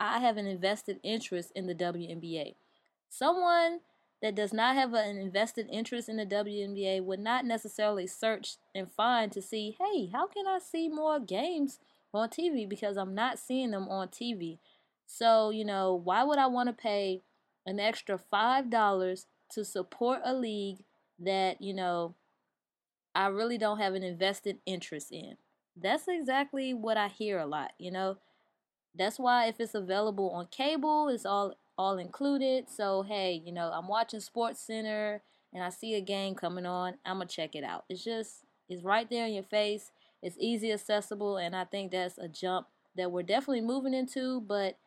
I 0.00 0.18
have 0.18 0.36
an 0.36 0.46
invested 0.46 0.98
interest 1.02 1.52
in 1.54 1.66
the 1.66 1.74
WNBA. 1.74 2.54
Someone 3.08 3.80
that 4.20 4.34
does 4.34 4.52
not 4.52 4.74
have 4.74 4.92
an 4.94 5.18
invested 5.18 5.68
interest 5.70 6.08
in 6.08 6.16
the 6.16 6.26
WNBA 6.26 7.04
would 7.04 7.20
not 7.20 7.44
necessarily 7.44 8.06
search 8.06 8.56
and 8.74 8.90
find 8.90 9.30
to 9.30 9.42
see, 9.42 9.76
hey, 9.78 10.08
how 10.12 10.26
can 10.26 10.46
I 10.48 10.58
see 10.58 10.88
more 10.88 11.20
games 11.20 11.78
on 12.14 12.28
TV 12.28 12.68
because 12.68 12.96
I'm 12.96 13.14
not 13.14 13.38
seeing 13.38 13.72
them 13.72 13.88
on 13.88 14.08
TV. 14.08 14.58
So, 15.06 15.50
you 15.50 15.64
know, 15.64 15.94
why 15.94 16.22
would 16.22 16.38
I 16.38 16.46
want 16.46 16.68
to 16.68 16.72
pay 16.72 17.22
an 17.66 17.80
extra 17.80 18.18
$5 18.32 19.26
to 19.52 19.64
support 19.64 20.20
a 20.24 20.34
league 20.34 20.84
that, 21.18 21.60
you 21.60 21.74
know, 21.74 22.14
I 23.14 23.28
really 23.28 23.58
don't 23.58 23.78
have 23.78 23.94
an 23.94 24.02
invested 24.02 24.58
interest 24.66 25.12
in? 25.12 25.36
That's 25.76 26.06
exactly 26.08 26.74
what 26.74 26.96
I 26.96 27.08
hear 27.08 27.38
a 27.38 27.46
lot, 27.46 27.72
you 27.78 27.90
know. 27.90 28.18
That's 28.94 29.18
why 29.18 29.46
if 29.46 29.58
it's 29.58 29.74
available 29.74 30.30
on 30.30 30.46
cable, 30.50 31.08
it's 31.08 31.26
all 31.26 31.54
all 31.76 31.98
included. 31.98 32.68
So 32.70 33.02
hey, 33.02 33.42
you 33.44 33.52
know, 33.52 33.70
I'm 33.72 33.88
watching 33.88 34.20
Sports 34.20 34.60
Center 34.60 35.22
and 35.52 35.62
I 35.62 35.70
see 35.70 35.94
a 35.94 36.00
game 36.00 36.34
coming 36.34 36.66
on, 36.66 36.94
I'm 37.04 37.16
gonna 37.16 37.26
check 37.26 37.56
it 37.56 37.64
out. 37.64 37.84
It's 37.88 38.04
just 38.04 38.44
it's 38.68 38.84
right 38.84 39.08
there 39.10 39.26
in 39.26 39.34
your 39.34 39.42
face. 39.44 39.90
It's 40.22 40.36
easy 40.38 40.72
accessible 40.72 41.36
and 41.38 41.56
I 41.56 41.64
think 41.64 41.90
that's 41.90 42.18
a 42.18 42.28
jump 42.28 42.68
that 42.96 43.10
we're 43.10 43.22
definitely 43.22 43.60
moving 43.60 43.94
into, 43.94 44.40
but 44.40 44.78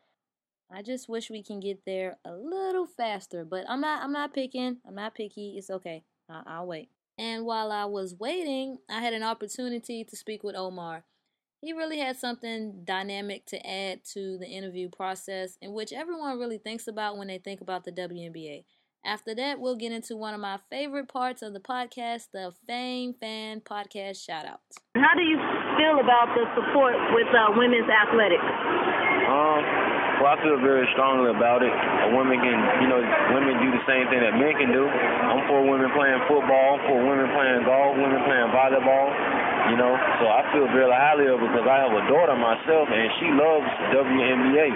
I 0.71 0.81
just 0.81 1.07
wish 1.07 1.29
we 1.29 1.43
can 1.43 1.59
get 1.59 1.85
there 1.85 2.17
a 2.25 2.33
little 2.33 2.85
faster. 2.85 3.45
But 3.45 3.65
I'm 3.69 3.81
not 3.81 4.03
I'm 4.03 4.11
not 4.11 4.33
picking. 4.33 4.77
I'm 4.87 4.95
not 4.95 5.15
picky. 5.15 5.55
It's 5.57 5.69
okay. 5.69 6.03
I, 6.29 6.43
I'll 6.45 6.67
wait. 6.67 6.89
And 7.17 7.45
while 7.45 7.71
I 7.71 7.85
was 7.85 8.15
waiting, 8.19 8.77
I 8.89 9.01
had 9.01 9.13
an 9.13 9.23
opportunity 9.23 10.03
to 10.03 10.15
speak 10.15 10.43
with 10.43 10.55
Omar 10.55 11.03
he 11.61 11.73
really 11.73 11.99
had 11.99 12.17
something 12.17 12.81
dynamic 12.83 13.45
to 13.47 13.67
add 13.67 14.01
to 14.13 14.37
the 14.37 14.47
interview 14.47 14.89
process, 14.89 15.57
in 15.61 15.73
which 15.73 15.91
everyone 15.91 16.39
really 16.39 16.57
thinks 16.57 16.87
about 16.87 17.17
when 17.17 17.27
they 17.27 17.39
think 17.39 17.61
about 17.61 17.83
the 17.83 17.91
WNBA. 17.91 18.63
After 19.05 19.33
that, 19.35 19.59
we'll 19.59 19.77
get 19.77 19.91
into 19.91 20.17
one 20.17 20.33
of 20.33 20.39
my 20.39 20.59
favorite 20.69 21.07
parts 21.07 21.41
of 21.41 21.53
the 21.53 21.59
podcast, 21.59 22.27
the 22.33 22.53
Fame 22.67 23.15
Fan 23.19 23.61
Podcast 23.61 24.19
Shoutouts. 24.27 24.77
How 24.95 25.15
do 25.15 25.23
you 25.23 25.37
feel 25.77 25.99
about 25.99 26.35
the 26.35 26.45
support 26.55 26.95
with 27.13 27.27
uh, 27.33 27.55
women's 27.55 27.89
athletics? 27.89 28.43
Um, 29.27 29.76
well, 30.17 30.33
I 30.33 30.37
feel 30.41 30.57
very 30.57 30.89
strongly 30.97 31.29
about 31.29 31.61
it. 31.61 31.69
A 31.69 32.09
women 32.09 32.41
can, 32.41 32.57
you 32.81 32.89
know, 32.89 32.97
women 33.37 33.53
do 33.61 33.69
the 33.69 33.83
same 33.85 34.09
thing 34.09 34.25
that 34.25 34.33
men 34.33 34.53
can 34.57 34.73
do. 34.73 34.89
I'm 34.89 35.45
for 35.45 35.61
women 35.61 35.93
playing 35.93 36.21
football, 36.25 36.77
I'm 36.77 36.81
for 36.89 36.97
women 36.97 37.29
playing 37.37 37.61
golf, 37.69 37.93
women 38.01 38.21
playing 38.25 38.49
volleyball. 38.49 39.13
You 39.69 39.75
know, 39.75 39.93
so 40.23 40.31
I 40.31 40.47
feel 40.55 40.63
very 40.71 40.87
highly 40.89 41.27
of 41.27 41.43
it 41.43 41.51
because 41.51 41.67
I 41.67 41.83
have 41.83 41.91
a 41.91 42.03
daughter 42.07 42.39
myself 42.39 42.87
and 42.87 43.07
she 43.19 43.27
loves 43.35 43.67
WNBA. 43.91 44.67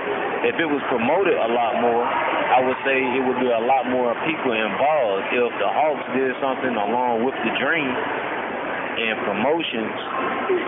If 0.52 0.60
it 0.60 0.68
was 0.68 0.84
promoted 0.92 1.40
a 1.40 1.48
lot 1.48 1.80
more, 1.80 2.04
I 2.04 2.60
would 2.60 2.76
say 2.84 3.00
it 3.00 3.24
would 3.24 3.40
be 3.40 3.48
a 3.48 3.64
lot 3.64 3.88
more 3.88 4.12
people 4.28 4.52
involved. 4.52 5.32
If 5.32 5.52
the 5.64 5.70
Hawks 5.72 6.06
did 6.12 6.36
something 6.44 6.76
along 6.76 7.24
with 7.24 7.40
the 7.40 7.56
Dream 7.56 7.88
and 7.88 9.16
promotions, 9.24 9.96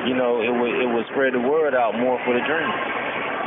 you 0.08 0.16
know, 0.16 0.40
it 0.40 0.56
would 0.56 0.72
it 0.72 0.88
would 0.88 1.04
spread 1.12 1.36
the 1.36 1.44
word 1.44 1.76
out 1.76 2.00
more 2.00 2.16
for 2.24 2.32
the 2.32 2.42
Dream. 2.48 3.03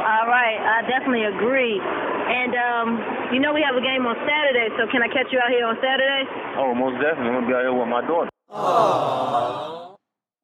All 0.07 0.29
right, 0.29 0.55
I 0.63 0.87
definitely 0.87 1.25
agree. 1.25 1.81
And 1.83 2.55
um, 2.55 3.35
you 3.35 3.41
know 3.41 3.53
we 3.53 3.61
have 3.67 3.75
a 3.75 3.81
game 3.81 4.07
on 4.07 4.15
Saturday, 4.23 4.71
so 4.79 4.87
can 4.93 5.03
I 5.03 5.09
catch 5.09 5.33
you 5.33 5.41
out 5.43 5.51
here 5.51 5.67
on 5.67 5.75
Saturday? 5.83 6.23
Oh, 6.57 6.75
most 6.77 7.03
definitely. 7.03 7.35
I'm 7.35 7.43
gonna 7.43 7.47
be 7.49 7.55
out 7.55 7.63
here 7.63 7.75
with 7.75 7.89
my 7.89 8.07
daughter. 8.07 8.31
Aww. 8.49 9.97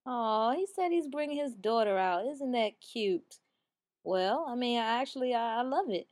Oh, 0.04 0.52
he 0.57 0.66
said 0.75 0.90
he's 0.90 1.07
bringing 1.07 1.38
his 1.38 1.54
daughter 1.54 1.97
out. 1.97 2.26
Isn't 2.26 2.50
that 2.52 2.73
cute? 2.81 3.37
Well, 4.02 4.47
I 4.49 4.57
mean, 4.57 4.81
I 4.81 5.00
actually 5.00 5.33
I, 5.33 5.61
I 5.61 5.62
love 5.62 5.90
it. 5.90 6.09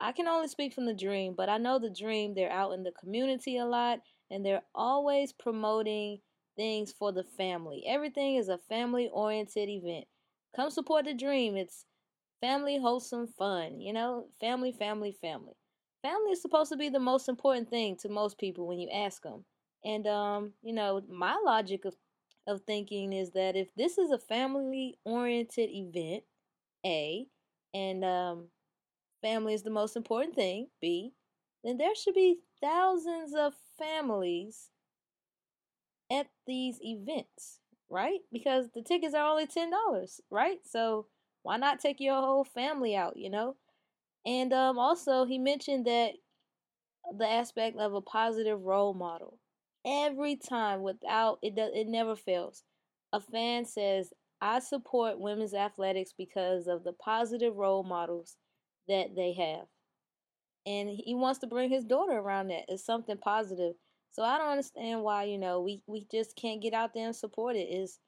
I 0.00 0.10
can 0.10 0.26
only 0.26 0.48
speak 0.48 0.74
from 0.74 0.86
the 0.86 0.92
dream, 0.92 1.34
but 1.36 1.48
I 1.48 1.58
know 1.58 1.78
the 1.78 1.90
dream. 1.90 2.34
They're 2.34 2.50
out 2.50 2.72
in 2.72 2.82
the 2.82 2.90
community 2.90 3.58
a 3.58 3.64
lot, 3.64 4.00
and 4.28 4.44
they're 4.44 4.62
always 4.74 5.32
promoting 5.32 6.18
things 6.56 6.92
for 6.98 7.12
the 7.12 7.22
family. 7.22 7.84
Everything 7.86 8.34
is 8.34 8.48
a 8.48 8.58
family-oriented 8.68 9.68
event. 9.68 10.06
Come 10.56 10.70
support 10.70 11.04
the 11.04 11.14
dream. 11.14 11.56
It's 11.56 11.84
family 12.40 12.78
wholesome 12.78 13.26
fun. 13.26 13.80
You 13.80 13.92
know, 13.92 14.26
family, 14.40 14.72
family, 14.72 15.12
family. 15.12 15.54
Family 16.02 16.32
is 16.32 16.42
supposed 16.42 16.70
to 16.70 16.76
be 16.76 16.88
the 16.88 17.00
most 17.00 17.28
important 17.28 17.68
thing 17.70 17.96
to 17.98 18.08
most 18.08 18.38
people 18.38 18.66
when 18.66 18.78
you 18.78 18.88
ask 18.90 19.22
them. 19.22 19.44
And 19.84 20.06
um, 20.06 20.52
you 20.62 20.72
know, 20.72 21.02
my 21.08 21.36
logic 21.44 21.84
of 21.84 21.96
of 22.46 22.62
thinking 22.62 23.12
is 23.12 23.32
that 23.32 23.56
if 23.56 23.74
this 23.74 23.98
is 23.98 24.10
a 24.10 24.18
family 24.18 24.98
oriented 25.04 25.68
event, 25.70 26.24
A, 26.86 27.26
and 27.74 28.04
um, 28.04 28.48
family 29.22 29.54
is 29.54 29.62
the 29.62 29.70
most 29.70 29.96
important 29.96 30.34
thing, 30.34 30.68
B, 30.80 31.12
then 31.64 31.78
there 31.78 31.94
should 31.94 32.14
be 32.14 32.40
thousands 32.60 33.34
of 33.34 33.54
families 33.78 34.70
at 36.10 36.26
these 36.46 36.78
events, 36.82 37.60
right? 37.88 38.20
Because 38.32 38.70
the 38.74 38.82
tickets 38.82 39.14
are 39.14 39.28
only 39.28 39.46
$10, 39.46 40.20
right? 40.30 40.58
So 40.64 41.06
why 41.48 41.56
not 41.56 41.80
take 41.80 41.98
your 42.00 42.20
whole 42.20 42.44
family 42.44 42.94
out, 42.94 43.16
you 43.16 43.30
know? 43.30 43.56
And 44.26 44.52
um, 44.52 44.78
also, 44.78 45.24
he 45.26 45.38
mentioned 45.38 45.86
that 45.86 46.12
the 47.16 47.26
aspect 47.28 47.76
of 47.78 47.94
a 47.94 48.00
positive 48.00 48.62
role 48.62 48.94
model 48.94 49.38
every 49.86 50.36
time 50.36 50.82
without 50.82 51.38
it 51.42 51.54
does 51.54 51.70
it 51.74 51.86
never 51.88 52.14
fails. 52.14 52.64
A 53.12 53.20
fan 53.20 53.64
says, 53.64 54.12
"I 54.40 54.60
support 54.60 55.18
women's 55.18 55.54
athletics 55.54 56.12
because 56.16 56.66
of 56.66 56.84
the 56.84 56.92
positive 56.92 57.56
role 57.56 57.82
models 57.82 58.36
that 58.88 59.14
they 59.16 59.32
have." 59.34 59.66
And 60.66 60.90
he 60.90 61.14
wants 61.14 61.38
to 61.40 61.46
bring 61.46 61.70
his 61.70 61.84
daughter 61.84 62.12
around 62.18 62.48
that. 62.48 62.66
It's 62.68 62.84
something 62.84 63.16
positive. 63.16 63.74
So 64.10 64.22
I 64.22 64.38
don't 64.38 64.50
understand 64.50 65.02
why, 65.02 65.24
you 65.24 65.38
know, 65.38 65.60
we, 65.60 65.82
we 65.86 66.06
just 66.10 66.36
can't 66.36 66.62
get 66.62 66.74
out 66.74 66.94
there 66.94 67.06
and 67.06 67.16
support 67.16 67.56
it. 67.56 67.68
Is 67.70 67.98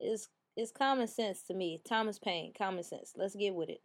is 0.00 0.28
it's 0.56 0.72
common 0.72 1.08
sense 1.08 1.42
to 1.44 1.54
me. 1.54 1.80
Thomas 1.88 2.18
Paine, 2.18 2.52
common 2.56 2.84
sense. 2.84 3.12
Let's 3.16 3.36
get 3.36 3.54
with 3.54 3.68
it. 3.68 3.80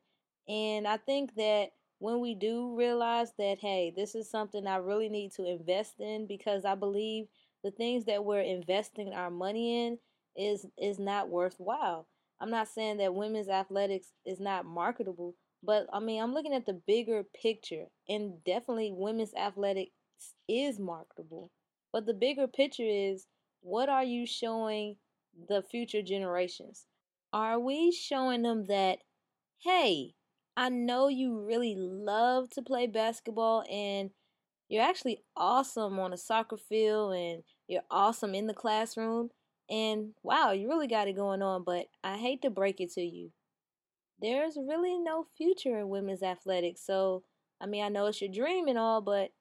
And 0.48 0.88
I 0.88 0.98
think 0.98 1.36
that 1.36 1.69
when 2.00 2.19
we 2.19 2.36
do 2.36 2.75
realize 2.75 3.31
that, 3.38 3.60
hey, 3.60 3.93
this 3.95 4.15
is 4.15 4.29
something 4.29 4.67
I 4.67 4.77
really 4.77 5.10
need 5.10 5.31
to 5.34 5.45
invest 5.45 6.00
in 6.00 6.27
because 6.27 6.65
I 6.65 6.75
believe 6.75 7.27
the 7.63 7.72
things 7.72 8.05
that 8.05 8.24
we're 8.24 8.41
investing 8.41 9.13
our 9.13 9.31
money 9.31 9.86
in 9.86 9.98
is 10.36 10.65
is 10.77 11.00
not 11.00 11.29
worthwhile. 11.29 12.07
I'm 12.39 12.51
not 12.51 12.67
saying 12.67 12.98
that 12.98 13.15
women's 13.15 13.48
athletics 13.48 14.12
is 14.25 14.39
not 14.39 14.65
marketable, 14.65 15.36
but 15.63 15.88
I 15.93 16.00
mean, 16.00 16.22
I'm 16.22 16.34
looking 16.34 16.53
at 16.53 16.65
the 16.65 16.79
bigger 16.86 17.24
picture, 17.41 17.86
and 18.10 18.43
definitely 18.43 18.91
women's 18.93 19.34
athletics 19.34 19.91
is 20.48 20.79
marketable. 20.79 21.51
But 21.93 22.05
the 22.05 22.13
bigger 22.13 22.48
picture 22.48 22.84
is 22.86 23.25
what 23.62 23.89
are 23.89 24.03
you 24.03 24.27
showing 24.27 24.98
the 25.48 25.62
future 25.62 26.01
generations? 26.01 26.86
Are 27.34 27.60
we 27.60 27.92
showing 27.92 28.44
them 28.44 28.65
that, 28.68 29.00
hey, 29.63 30.13
I 30.56 30.70
know 30.70 31.08
you 31.08 31.39
really 31.39 31.75
love 31.77 32.50
to 32.51 32.62
play 32.62 32.88
basketball 32.88 33.63
and 33.70 34.12
you're 34.70 34.84
actually 34.84 35.22
awesome 35.36 36.00
on 36.00 36.13
a 36.13 36.18
soccer 36.18 36.58
field 36.58 37.13
and 37.13 37.44
you're 37.68 37.84
awesome 37.92 38.34
in 38.34 38.48
the 38.48 38.54
classroom 38.54 39.30
and 39.70 40.13
wow, 40.24 40.51
you 40.51 40.70
really 40.70 40.88
got 40.88 41.08
it 41.08 41.15
going 41.15 41.42
on, 41.42 41.63
but 41.63 41.88
I 42.04 42.18
hate 42.18 42.42
to 42.44 42.50
break 42.50 42.80
it 42.80 42.92
to 42.94 43.01
you. 43.01 43.32
There's 44.22 44.58
really 44.58 44.98
no 44.98 45.25
future 45.38 45.80
in 45.80 45.89
women's 45.89 46.24
athletics. 46.24 46.82
So, 46.86 47.24
I 47.60 47.65
mean, 47.65 47.84
I 47.84 47.89
know 47.89 48.06
it's 48.06 48.22
your 48.22 48.32
dream 48.32 48.68
and 48.68 48.77
all, 48.77 49.01
but 49.01 49.32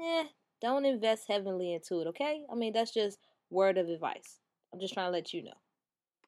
eh, 0.00 0.24
don't 0.62 0.86
invest 0.86 1.24
heavily 1.28 1.74
into 1.74 2.00
it, 2.00 2.06
okay? 2.08 2.44
I 2.50 2.54
mean, 2.54 2.72
that's 2.72 2.92
just 2.92 3.18
word 3.50 3.76
of 3.76 3.88
advice. 3.88 4.38
I'm 4.74 4.80
just 4.80 4.94
trying 4.94 5.06
to 5.06 5.12
let 5.12 5.32
you 5.32 5.44
know. 5.44 5.52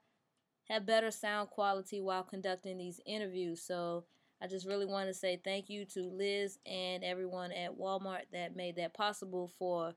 have 0.70 0.86
better 0.86 1.12
sound 1.12 1.50
quality 1.50 2.02
while 2.02 2.24
conducting 2.24 2.78
these 2.78 3.00
interviews. 3.06 3.62
So 3.62 4.06
I 4.42 4.48
just 4.48 4.68
really 4.68 4.86
want 4.86 5.08
to 5.08 5.14
say 5.14 5.40
thank 5.44 5.70
you 5.70 5.86
to 5.94 6.04
Liz 6.04 6.60
and 6.66 7.04
everyone 7.04 7.52
at 7.52 7.78
Walmart 7.78 8.24
that 8.34 8.56
made 8.56 8.76
that 8.78 8.94
possible 8.94 9.52
for 9.60 9.94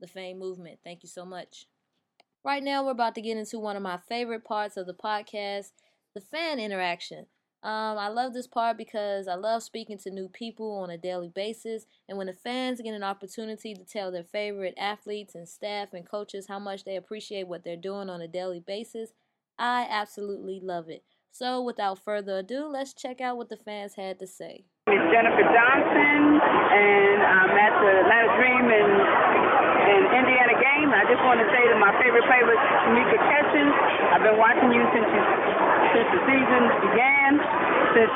the 0.00 0.06
Fame 0.06 0.38
movement. 0.38 0.80
Thank 0.84 1.02
you 1.02 1.08
so 1.08 1.24
much. 1.24 1.66
Right 2.44 2.62
now, 2.62 2.84
we're 2.84 2.90
about 2.90 3.14
to 3.14 3.22
get 3.22 3.38
into 3.38 3.58
one 3.58 3.76
of 3.76 3.82
my 3.82 3.98
favorite 4.08 4.44
parts 4.44 4.76
of 4.76 4.86
the 4.86 4.94
podcast 4.94 5.70
the 6.14 6.20
fan 6.20 6.60
interaction. 6.60 7.26
Um, 7.64 7.96
I 7.96 8.08
love 8.08 8.34
this 8.34 8.46
part 8.46 8.76
because 8.76 9.26
I 9.26 9.36
love 9.36 9.62
speaking 9.62 9.96
to 10.04 10.10
new 10.10 10.28
people 10.28 10.76
on 10.76 10.90
a 10.90 10.98
daily 10.98 11.30
basis. 11.30 11.86
And 12.06 12.18
when 12.18 12.26
the 12.26 12.34
fans 12.34 12.82
get 12.82 12.92
an 12.92 13.02
opportunity 13.02 13.72
to 13.72 13.84
tell 13.84 14.12
their 14.12 14.22
favorite 14.22 14.74
athletes 14.76 15.34
and 15.34 15.48
staff 15.48 15.94
and 15.94 16.04
coaches 16.04 16.46
how 16.46 16.58
much 16.58 16.84
they 16.84 16.94
appreciate 16.94 17.48
what 17.48 17.64
they're 17.64 17.80
doing 17.80 18.10
on 18.10 18.20
a 18.20 18.28
daily 18.28 18.60
basis, 18.60 19.14
I 19.58 19.86
absolutely 19.88 20.60
love 20.62 20.90
it. 20.90 21.04
So, 21.32 21.62
without 21.62 22.04
further 22.04 22.38
ado, 22.38 22.68
let's 22.68 22.92
check 22.92 23.22
out 23.22 23.38
what 23.38 23.48
the 23.48 23.56
fans 23.56 23.94
had 23.96 24.20
to 24.20 24.26
say. 24.26 24.66
It's 24.86 25.06
Jennifer 25.10 25.48
Johnson, 25.48 26.20
and 26.36 27.18
I'm 27.24 27.48
at 27.48 27.74
the 27.80 27.90
Atlanta 28.04 28.30
Dream 28.38 28.64
in, 28.70 28.88
in 29.88 30.00
Indiana 30.20 30.54
game. 30.60 30.92
I 30.92 31.02
just 31.08 31.24
want 31.24 31.40
to 31.40 31.48
say 31.48 31.64
that 31.64 31.80
my 31.80 31.96
favorite 31.98 32.28
player 32.28 32.44
Tamika 32.44 33.18
Catchings. 33.18 33.74
I've 34.12 34.22
been 34.22 34.38
watching 34.38 34.70
you 34.70 34.84
since 34.94 35.08
you, 35.08 35.22
since 35.94 36.10
the 36.10 36.22
season 36.26 36.62
began, 36.90 37.38
since 37.94 38.14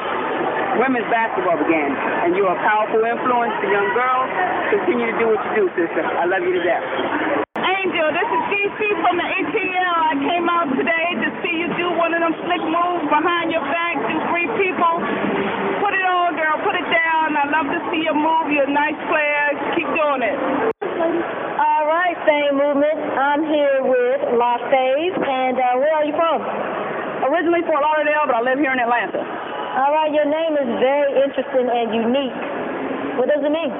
women's 0.83 1.07
basketball 1.15 1.63
began, 1.63 1.95
and 2.27 2.35
you're 2.35 2.51
a 2.51 2.61
powerful 2.67 2.99
influence 3.07 3.55
to 3.63 3.67
young 3.71 3.87
girls. 3.95 4.29
Continue 4.75 5.07
to 5.15 5.17
do 5.23 5.27
what 5.31 5.39
you 5.47 5.63
do, 5.63 5.65
sister. 5.79 6.03
I 6.03 6.27
love 6.27 6.43
you 6.43 6.59
to 6.59 6.63
death. 6.67 6.83
Angel, 7.63 8.11
this 8.11 8.27
is 8.27 8.43
DC 8.51 8.81
from 8.99 9.15
the 9.15 9.29
ATL. 9.31 9.95
I 10.11 10.15
came 10.27 10.47
out 10.51 10.75
today 10.75 11.09
to 11.23 11.29
see 11.39 11.55
you 11.55 11.71
do 11.79 11.95
one 11.95 12.11
of 12.19 12.21
them 12.21 12.35
slick 12.43 12.63
moves 12.67 13.07
behind 13.07 13.55
your 13.55 13.63
back, 13.63 13.95
do 14.11 14.17
three 14.35 14.51
people. 14.59 14.95
Put 15.79 15.95
it 15.95 16.03
on, 16.03 16.35
girl. 16.35 16.59
Put 16.67 16.75
it 16.75 16.89
down. 16.91 17.39
I 17.39 17.47
love 17.47 17.71
to 17.71 17.81
see 17.95 18.03
you 18.03 18.15
move. 18.15 18.51
You're 18.51 18.67
a 18.67 18.75
nice 18.75 18.99
player. 19.07 19.55
Keep 19.79 19.87
doing 19.95 20.23
it. 20.27 20.39
All 21.63 21.85
right, 21.87 22.19
Fame 22.27 22.59
Movement. 22.59 22.99
I'm 23.15 23.47
here 23.47 23.87
with 23.87 24.35
La 24.35 24.59
Fave, 24.67 25.15
and 25.15 25.57
uh, 25.63 25.79
where 25.79 25.95
are 25.95 26.05
you 26.05 26.15
from? 26.19 26.43
Originally 27.49 27.65
Fort 27.65 27.81
Lauderdale, 27.81 28.29
but 28.29 28.37
I 28.37 28.45
live 28.45 28.61
here 28.61 28.77
in 28.77 28.77
Atlanta. 28.77 29.25
All 29.25 29.89
right, 29.97 30.13
your 30.13 30.29
name 30.29 30.53
is 30.61 30.69
very 30.85 31.17
interesting 31.17 31.65
and 31.65 31.97
unique. 31.97 32.37
What 33.17 33.33
does 33.33 33.41
it 33.41 33.49
mean? 33.49 33.73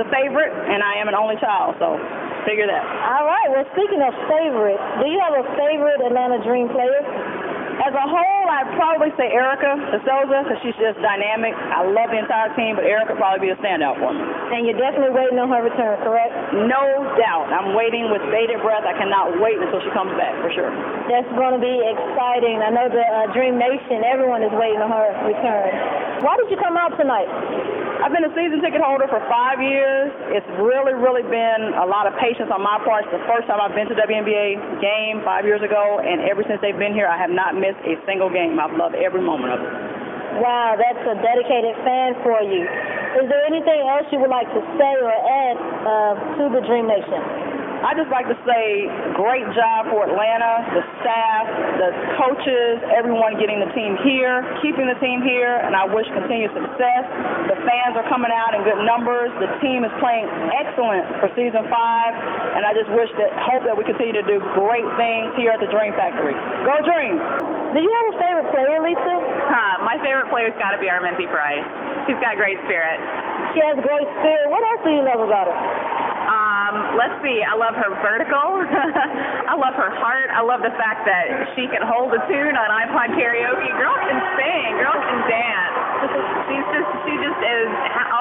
The 0.00 0.08
favorite, 0.08 0.48
and 0.48 0.80
I 0.80 0.96
am 1.04 1.12
an 1.12 1.14
only 1.14 1.36
child, 1.36 1.76
so 1.76 2.00
figure 2.48 2.64
that. 2.64 2.80
All 2.80 3.28
right, 3.28 3.52
well, 3.52 3.68
speaking 3.76 4.00
of 4.00 4.08
favorite, 4.24 4.80
do 5.04 5.12
you 5.12 5.20
have 5.20 5.36
a 5.36 5.44
favorite 5.52 6.00
Atlanta 6.00 6.40
Dream 6.48 6.72
player? 6.72 6.96
As 7.84 7.92
a 7.92 8.06
whole, 8.08 8.23
I'd 8.54 8.70
probably 8.78 9.10
say 9.18 9.34
Erika 9.34 9.74
de 9.90 9.98
Souza 10.06 10.46
because 10.46 10.58
she's 10.62 10.78
just 10.78 11.02
dynamic. 11.02 11.58
I 11.58 11.82
love 11.82 12.14
the 12.14 12.22
entire 12.22 12.54
team, 12.54 12.78
but 12.78 12.86
Erika 12.86 13.18
would 13.18 13.22
probably 13.22 13.50
be 13.50 13.50
a 13.50 13.58
standout 13.58 13.98
for 13.98 14.14
me. 14.14 14.22
And 14.22 14.62
you're 14.62 14.78
definitely 14.78 15.10
waiting 15.10 15.42
on 15.42 15.50
her 15.50 15.66
return, 15.66 15.98
correct? 16.06 16.30
No 16.54 17.02
doubt. 17.18 17.50
I'm 17.50 17.74
waiting 17.74 18.14
with 18.14 18.22
bated 18.30 18.62
breath. 18.62 18.86
I 18.86 18.94
cannot 18.94 19.42
wait 19.42 19.58
until 19.58 19.82
she 19.82 19.90
comes 19.90 20.14
back, 20.14 20.38
for 20.38 20.54
sure. 20.54 20.70
That's 21.10 21.26
going 21.34 21.58
to 21.58 21.62
be 21.62 21.82
exciting. 21.82 22.62
I 22.62 22.70
know 22.70 22.86
the 22.86 23.02
uh, 23.02 23.34
Dream 23.34 23.58
Nation, 23.58 24.06
everyone 24.06 24.46
is 24.46 24.54
waiting 24.54 24.78
on 24.78 24.94
her 24.94 25.10
return. 25.26 26.22
Why 26.22 26.38
did 26.38 26.46
you 26.54 26.58
come 26.62 26.78
out 26.78 26.94
tonight? 26.94 27.26
I've 28.04 28.12
been 28.12 28.28
a 28.28 28.34
season 28.36 28.60
ticket 28.60 28.84
holder 28.84 29.08
for 29.08 29.16
five 29.32 29.64
years. 29.64 30.12
It's 30.28 30.44
really, 30.60 30.92
really 30.92 31.24
been 31.24 31.72
a 31.80 31.88
lot 31.88 32.04
of 32.04 32.12
patience 32.20 32.52
on 32.52 32.60
my 32.60 32.76
part. 32.84 33.08
It's 33.08 33.16
the 33.16 33.24
first 33.24 33.48
time 33.48 33.56
I've 33.64 33.72
been 33.72 33.88
to 33.88 33.96
WNBA 33.96 34.76
game 34.76 35.24
five 35.24 35.48
years 35.48 35.64
ago, 35.64 36.04
and 36.04 36.20
ever 36.28 36.44
since 36.44 36.60
they've 36.60 36.76
been 36.76 36.92
here, 36.92 37.08
I 37.08 37.16
have 37.16 37.32
not 37.32 37.56
missed 37.56 37.80
a 37.88 37.96
single 38.04 38.28
game. 38.28 38.43
I've 38.52 38.76
loved 38.76 38.94
every 38.94 39.22
moment 39.24 39.52
of 39.56 39.60
it. 39.64 39.72
Wow, 40.42 40.74
that's 40.76 41.00
a 41.06 41.16
dedicated 41.22 41.78
fan 41.86 42.18
for 42.26 42.42
you. 42.42 42.66
Is 43.22 43.26
there 43.30 43.44
anything 43.46 43.86
else 43.86 44.04
you 44.10 44.18
would 44.18 44.30
like 44.34 44.50
to 44.50 44.60
say 44.76 44.92
or 44.98 45.14
add 45.14 45.56
uh, 45.86 46.14
to 46.42 46.44
the 46.50 46.60
Dream 46.66 46.90
Nation? 46.90 47.53
I 47.84 47.92
just 47.92 48.08
like 48.08 48.24
to 48.32 48.38
say 48.48 48.88
great 49.12 49.44
job 49.52 49.92
for 49.92 50.08
Atlanta, 50.08 50.64
the 50.72 50.80
staff, 51.04 51.44
the 51.76 51.90
coaches, 52.16 52.80
everyone 52.96 53.36
getting 53.36 53.60
the 53.60 53.68
team 53.76 54.00
here, 54.00 54.40
keeping 54.64 54.88
the 54.88 54.96
team 55.04 55.20
here, 55.20 55.60
and 55.60 55.76
I 55.76 55.84
wish 55.84 56.08
continued 56.16 56.48
success. 56.56 57.04
The 57.52 57.60
fans 57.60 57.92
are 58.00 58.08
coming 58.08 58.32
out 58.32 58.56
in 58.56 58.64
good 58.64 58.80
numbers. 58.88 59.28
The 59.36 59.52
team 59.60 59.84
is 59.84 59.92
playing 60.00 60.24
excellent 60.56 61.04
for 61.20 61.28
season 61.36 61.68
five, 61.68 62.12
and 62.56 62.64
I 62.64 62.72
just 62.72 62.88
wish 62.88 63.12
that, 63.20 63.36
hope 63.52 63.68
that 63.68 63.76
we 63.76 63.84
continue 63.84 64.16
to 64.16 64.24
do 64.24 64.40
great 64.56 64.88
things 64.96 65.36
here 65.36 65.52
at 65.52 65.60
the 65.60 65.68
Dream 65.68 65.92
Factory. 65.92 66.32
Go 66.64 66.80
Dream! 66.88 67.20
Do 67.76 67.84
you 67.84 67.92
have 68.00 68.06
a 68.08 68.16
favorite 68.16 68.48
player, 68.48 68.80
Lisa? 68.80 69.14
Huh, 69.44 69.84
my 69.84 70.00
favorite 70.00 70.32
player's 70.32 70.56
got 70.56 70.72
to 70.72 70.80
be 70.80 70.88
Armintie 70.88 71.28
Price. 71.28 71.68
She's 72.08 72.16
got 72.24 72.40
great 72.40 72.56
spirit. 72.64 72.96
She 73.52 73.60
has 73.60 73.76
great 73.84 74.08
spirit. 74.24 74.48
What 74.48 74.64
else 74.72 74.80
do 74.88 74.90
you 74.94 75.04
love 75.04 75.20
about 75.20 75.52
her? 75.52 76.03
Um, 76.74 76.98
let's 76.98 77.14
see. 77.22 77.38
I 77.46 77.54
love 77.54 77.78
her 77.78 77.90
vertical. 78.02 78.66
I 79.50 79.54
love 79.54 79.78
her 79.78 79.94
heart. 79.94 80.26
I 80.34 80.42
love 80.42 80.58
the 80.66 80.74
fact 80.74 81.06
that 81.06 81.54
she 81.54 81.70
can 81.70 81.86
hold 81.86 82.10
a 82.10 82.20
tune 82.26 82.54
on 82.58 82.66
iPod 82.66 83.14
karaoke. 83.14 83.70
Girl 83.78 83.94
can 84.02 84.18
sing. 84.34 84.68
Girl 84.82 84.98
can 84.98 85.18
dance. 85.30 85.74
She's 86.50 86.66
just 86.74 86.90
she 87.06 87.14
just 87.22 87.38
is 87.38 87.70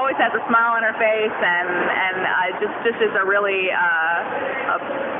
always 0.04 0.20
has 0.20 0.36
a 0.38 0.44
smile 0.46 0.78
on 0.78 0.84
her 0.86 0.96
face 1.00 1.32
and 1.34 1.70
and 1.74 2.18
uh, 2.22 2.50
just 2.62 2.76
just 2.86 3.00
is 3.02 3.14
a 3.18 3.26
really 3.26 3.72
uh, 3.74 4.76
a, 4.76 4.78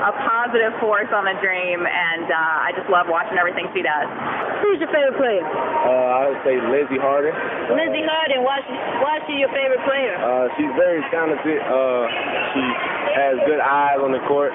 a 0.08 0.12
positive 0.28 0.76
force 0.84 1.10
on 1.10 1.26
the 1.26 1.34
dream. 1.42 1.82
And 1.84 2.28
uh, 2.30 2.66
I 2.68 2.76
just 2.78 2.88
love 2.92 3.10
watching 3.10 3.36
everything 3.40 3.68
she 3.74 3.82
does. 3.82 4.08
Who's 4.62 4.80
your 4.80 4.92
favorite 4.94 5.18
player? 5.18 5.44
Uh, 5.44 6.20
I 6.20 6.22
would 6.30 6.42
say 6.46 6.56
Lindsey 6.62 7.02
Harding. 7.02 7.36
Lindsey 7.74 8.04
Harding. 8.06 8.46
Why 8.46 8.60
she, 8.64 8.76
why 9.02 9.14
is 9.20 9.24
she 9.28 9.36
your 9.42 9.52
favorite 9.52 9.84
player? 9.84 10.16
Uh, 10.20 10.48
she's 10.56 10.72
very 10.78 11.02
talented. 11.12 11.60
Uh, 11.64 12.04
she 12.54 12.64
has 13.34 13.42
good 13.50 13.60
eyes 13.62 13.98
on 14.00 14.14
the 14.14 14.22
court, 14.30 14.54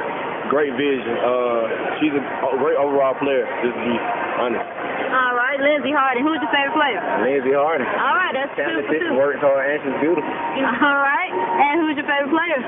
great 0.55 0.73
vision. 0.79 1.15
Uh, 1.19 1.99
she's 1.99 2.15
a 2.15 2.23
great 2.63 2.79
overall 2.79 3.19
player, 3.19 3.45
just 3.67 3.75
to 3.75 3.83
be 3.83 3.97
honest. 4.39 4.63
All 5.09 5.35
right, 5.35 5.59
Lindsey 5.59 5.91
Harding. 5.91 6.23
Who's 6.23 6.39
your 6.39 6.53
favorite 6.55 6.77
player? 6.79 7.01
Lindsey 7.27 7.53
Harding. 7.57 7.89
All 7.89 8.15
right, 8.17 8.33
that's 8.37 8.53
two 8.55 8.63
for 8.63 8.71
Talented, 8.87 9.01
two. 9.03 9.17
works 9.19 9.41
hard, 9.43 9.65
and 9.67 9.79
she's 9.83 9.99
beautiful. 10.05 10.31
All 10.31 11.01
right, 11.01 11.33
and 11.35 11.75
who's 11.83 11.97
your 11.99 12.07
favorite 12.07 12.31
player? 12.33 12.61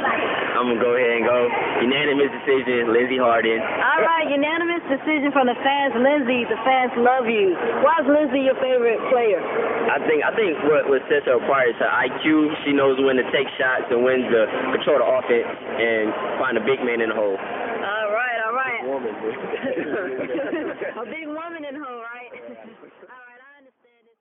I'm 0.59 0.67
gonna 0.73 0.83
go 0.83 0.93
ahead 0.99 1.21
and 1.21 1.25
go 1.25 1.39
unanimous 1.85 2.31
decision, 2.43 2.91
Lindsey 2.93 3.17
Harding. 3.21 3.61
All 3.61 4.01
right, 4.03 4.27
unanimous 4.29 4.80
decision 4.91 5.31
from 5.33 5.47
the 5.47 5.55
fans. 5.63 5.95
Lindsey, 5.95 6.45
the 6.51 6.59
fans 6.67 6.93
love 6.99 7.31
you. 7.31 7.55
Why 7.87 8.03
is 8.03 8.07
Lindsey 8.11 8.45
your 8.51 8.59
favorite 8.59 8.99
player? 9.09 9.39
I 9.41 9.99
think 10.05 10.21
I 10.27 10.35
think 10.35 10.59
what 10.67 10.91
what 10.91 11.01
sets 11.09 11.25
her 11.31 11.39
apart 11.39 11.71
is 11.71 11.79
her 11.79 11.89
IQ. 11.89 12.51
She 12.67 12.75
knows 12.75 12.99
when 12.99 13.17
to 13.17 13.27
take 13.31 13.47
shots 13.57 13.87
and 13.91 14.03
when 14.03 14.27
to 14.29 14.41
control 14.75 14.99
the 15.01 15.07
offense 15.07 15.47
and 15.47 16.11
find 16.43 16.59
a 16.59 16.65
big 16.67 16.83
man 16.83 17.01
in 17.01 17.09
the 17.11 17.19
hole. 17.19 17.39
All 17.39 18.09
right, 18.13 18.39
all 18.45 18.55
right. 18.55 18.83
Woman, 18.85 19.15
A 21.01 21.05
big 21.07 21.27
woman 21.27 21.65
in 21.65 21.75
her, 21.75 21.95
right? 22.03 22.31
all 22.35 23.23
right, 23.25 23.41
I 23.47 23.59
understand 23.63 24.05
it. 24.05 24.19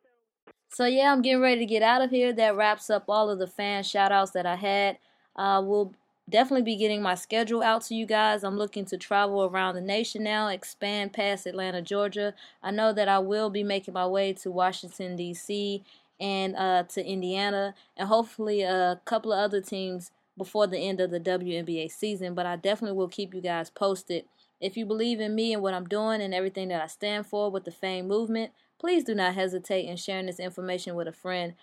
So 0.69 0.85
yeah, 0.85 1.11
I'm 1.11 1.21
getting 1.21 1.41
ready 1.41 1.59
to 1.59 1.65
get 1.65 1.83
out 1.83 2.01
of 2.01 2.09
here. 2.09 2.31
That 2.31 2.55
wraps 2.55 2.89
up 2.89 3.05
all 3.09 3.29
of 3.29 3.39
the 3.39 3.47
fan 3.47 3.83
shout 3.83 4.11
outs 4.11 4.31
that 4.31 4.45
I 4.45 4.55
had. 4.55 4.97
Uh, 5.35 5.61
we'll 5.65 5.93
definitely 6.29 6.63
be 6.63 6.75
getting 6.75 7.01
my 7.01 7.15
schedule 7.15 7.61
out 7.61 7.81
to 7.83 7.95
you 7.95 8.05
guys. 8.05 8.43
I'm 8.43 8.57
looking 8.57 8.85
to 8.85 8.97
travel 8.97 9.45
around 9.45 9.75
the 9.75 9.81
nation 9.81 10.23
now, 10.23 10.47
expand 10.47 11.13
past 11.13 11.45
Atlanta, 11.45 11.81
Georgia. 11.81 12.33
I 12.63 12.71
know 12.71 12.93
that 12.93 13.07
I 13.07 13.19
will 13.19 13.49
be 13.49 13.63
making 13.63 13.93
my 13.93 14.07
way 14.07 14.33
to 14.33 14.51
Washington 14.51 15.15
D.C. 15.15 15.83
and 16.19 16.55
uh, 16.55 16.83
to 16.89 17.05
Indiana, 17.05 17.75
and 17.97 18.07
hopefully 18.07 18.61
a 18.61 19.01
couple 19.05 19.33
of 19.33 19.39
other 19.39 19.61
teams 19.61 20.11
before 20.39 20.65
the 20.65 20.79
end 20.79 20.99
of 20.99 21.11
the 21.11 21.19
WNBA 21.19 21.91
season, 21.91 22.33
but 22.33 22.47
I 22.47 22.55
definitely 22.55 22.97
will 22.97 23.09
keep 23.09 23.33
you 23.35 23.41
guys 23.41 23.69
posted. 23.69 24.25
If 24.59 24.75
you 24.75 24.85
believe 24.85 25.19
in 25.19 25.35
me 25.35 25.53
and 25.53 25.61
what 25.61 25.73
I'm 25.73 25.87
doing 25.87 26.21
and 26.21 26.33
everything 26.33 26.69
that 26.69 26.81
I 26.81 26.87
stand 26.87 27.27
for 27.27 27.51
with 27.51 27.65
the 27.65 27.71
Fame 27.71 28.07
movement, 28.07 28.51
please 28.79 29.03
do 29.03 29.13
not 29.13 29.35
hesitate 29.35 29.85
in 29.85 29.97
sharing 29.97 30.25
this 30.25 30.39
information 30.39 30.95
with 30.95 31.07
a 31.07 31.11
friend. 31.11 31.53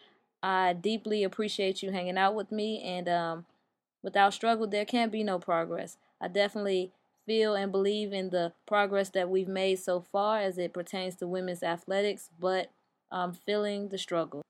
I 0.42 0.74
deeply 0.74 1.24
appreciate 1.24 1.82
you 1.82 1.90
hanging 1.90 2.18
out 2.18 2.34
with 2.34 2.52
me, 2.52 2.82
and 2.82 3.08
um, 3.08 3.46
without 4.06 4.32
struggle, 4.32 4.68
there 4.68 4.84
can't 4.84 5.10
be 5.10 5.24
no 5.24 5.36
progress. 5.40 5.98
I 6.20 6.28
definitely 6.28 6.92
feel 7.26 7.56
and 7.56 7.72
believe 7.72 8.12
in 8.12 8.30
the 8.30 8.52
progress 8.64 9.10
that 9.10 9.28
we've 9.28 9.48
made 9.48 9.80
so 9.80 10.00
far 10.00 10.38
as 10.38 10.58
it 10.58 10.72
pertains 10.72 11.16
to 11.16 11.26
women's 11.26 11.64
athletics, 11.64 12.30
but 12.38 12.70
I'm 13.10 13.32
feeling 13.32 13.88
the 13.88 13.98
struggle. 13.98 14.42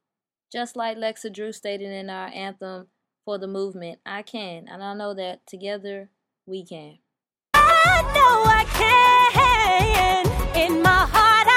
Just 0.53 0.77
like 0.77 0.99
Lexa 0.99 1.33
Drew 1.33 1.53
stated 1.53 1.91
in 1.91 2.11
our 2.11 2.27
anthem 2.27 2.89
for 3.25 3.39
the 3.39 3.49
movement, 3.49 3.99
I 4.05 4.21
can, 4.21 4.69
and 4.69 4.85
I 4.85 4.93
know 4.93 5.15
that 5.15 5.47
together 5.47 6.11
we 6.45 6.63
can. 6.63 6.99
I 7.55 8.03
know 8.15 8.45
I 8.45 8.65
can. 10.53 10.71
In 10.71 10.83
my 10.83 11.09
heart, 11.11 11.49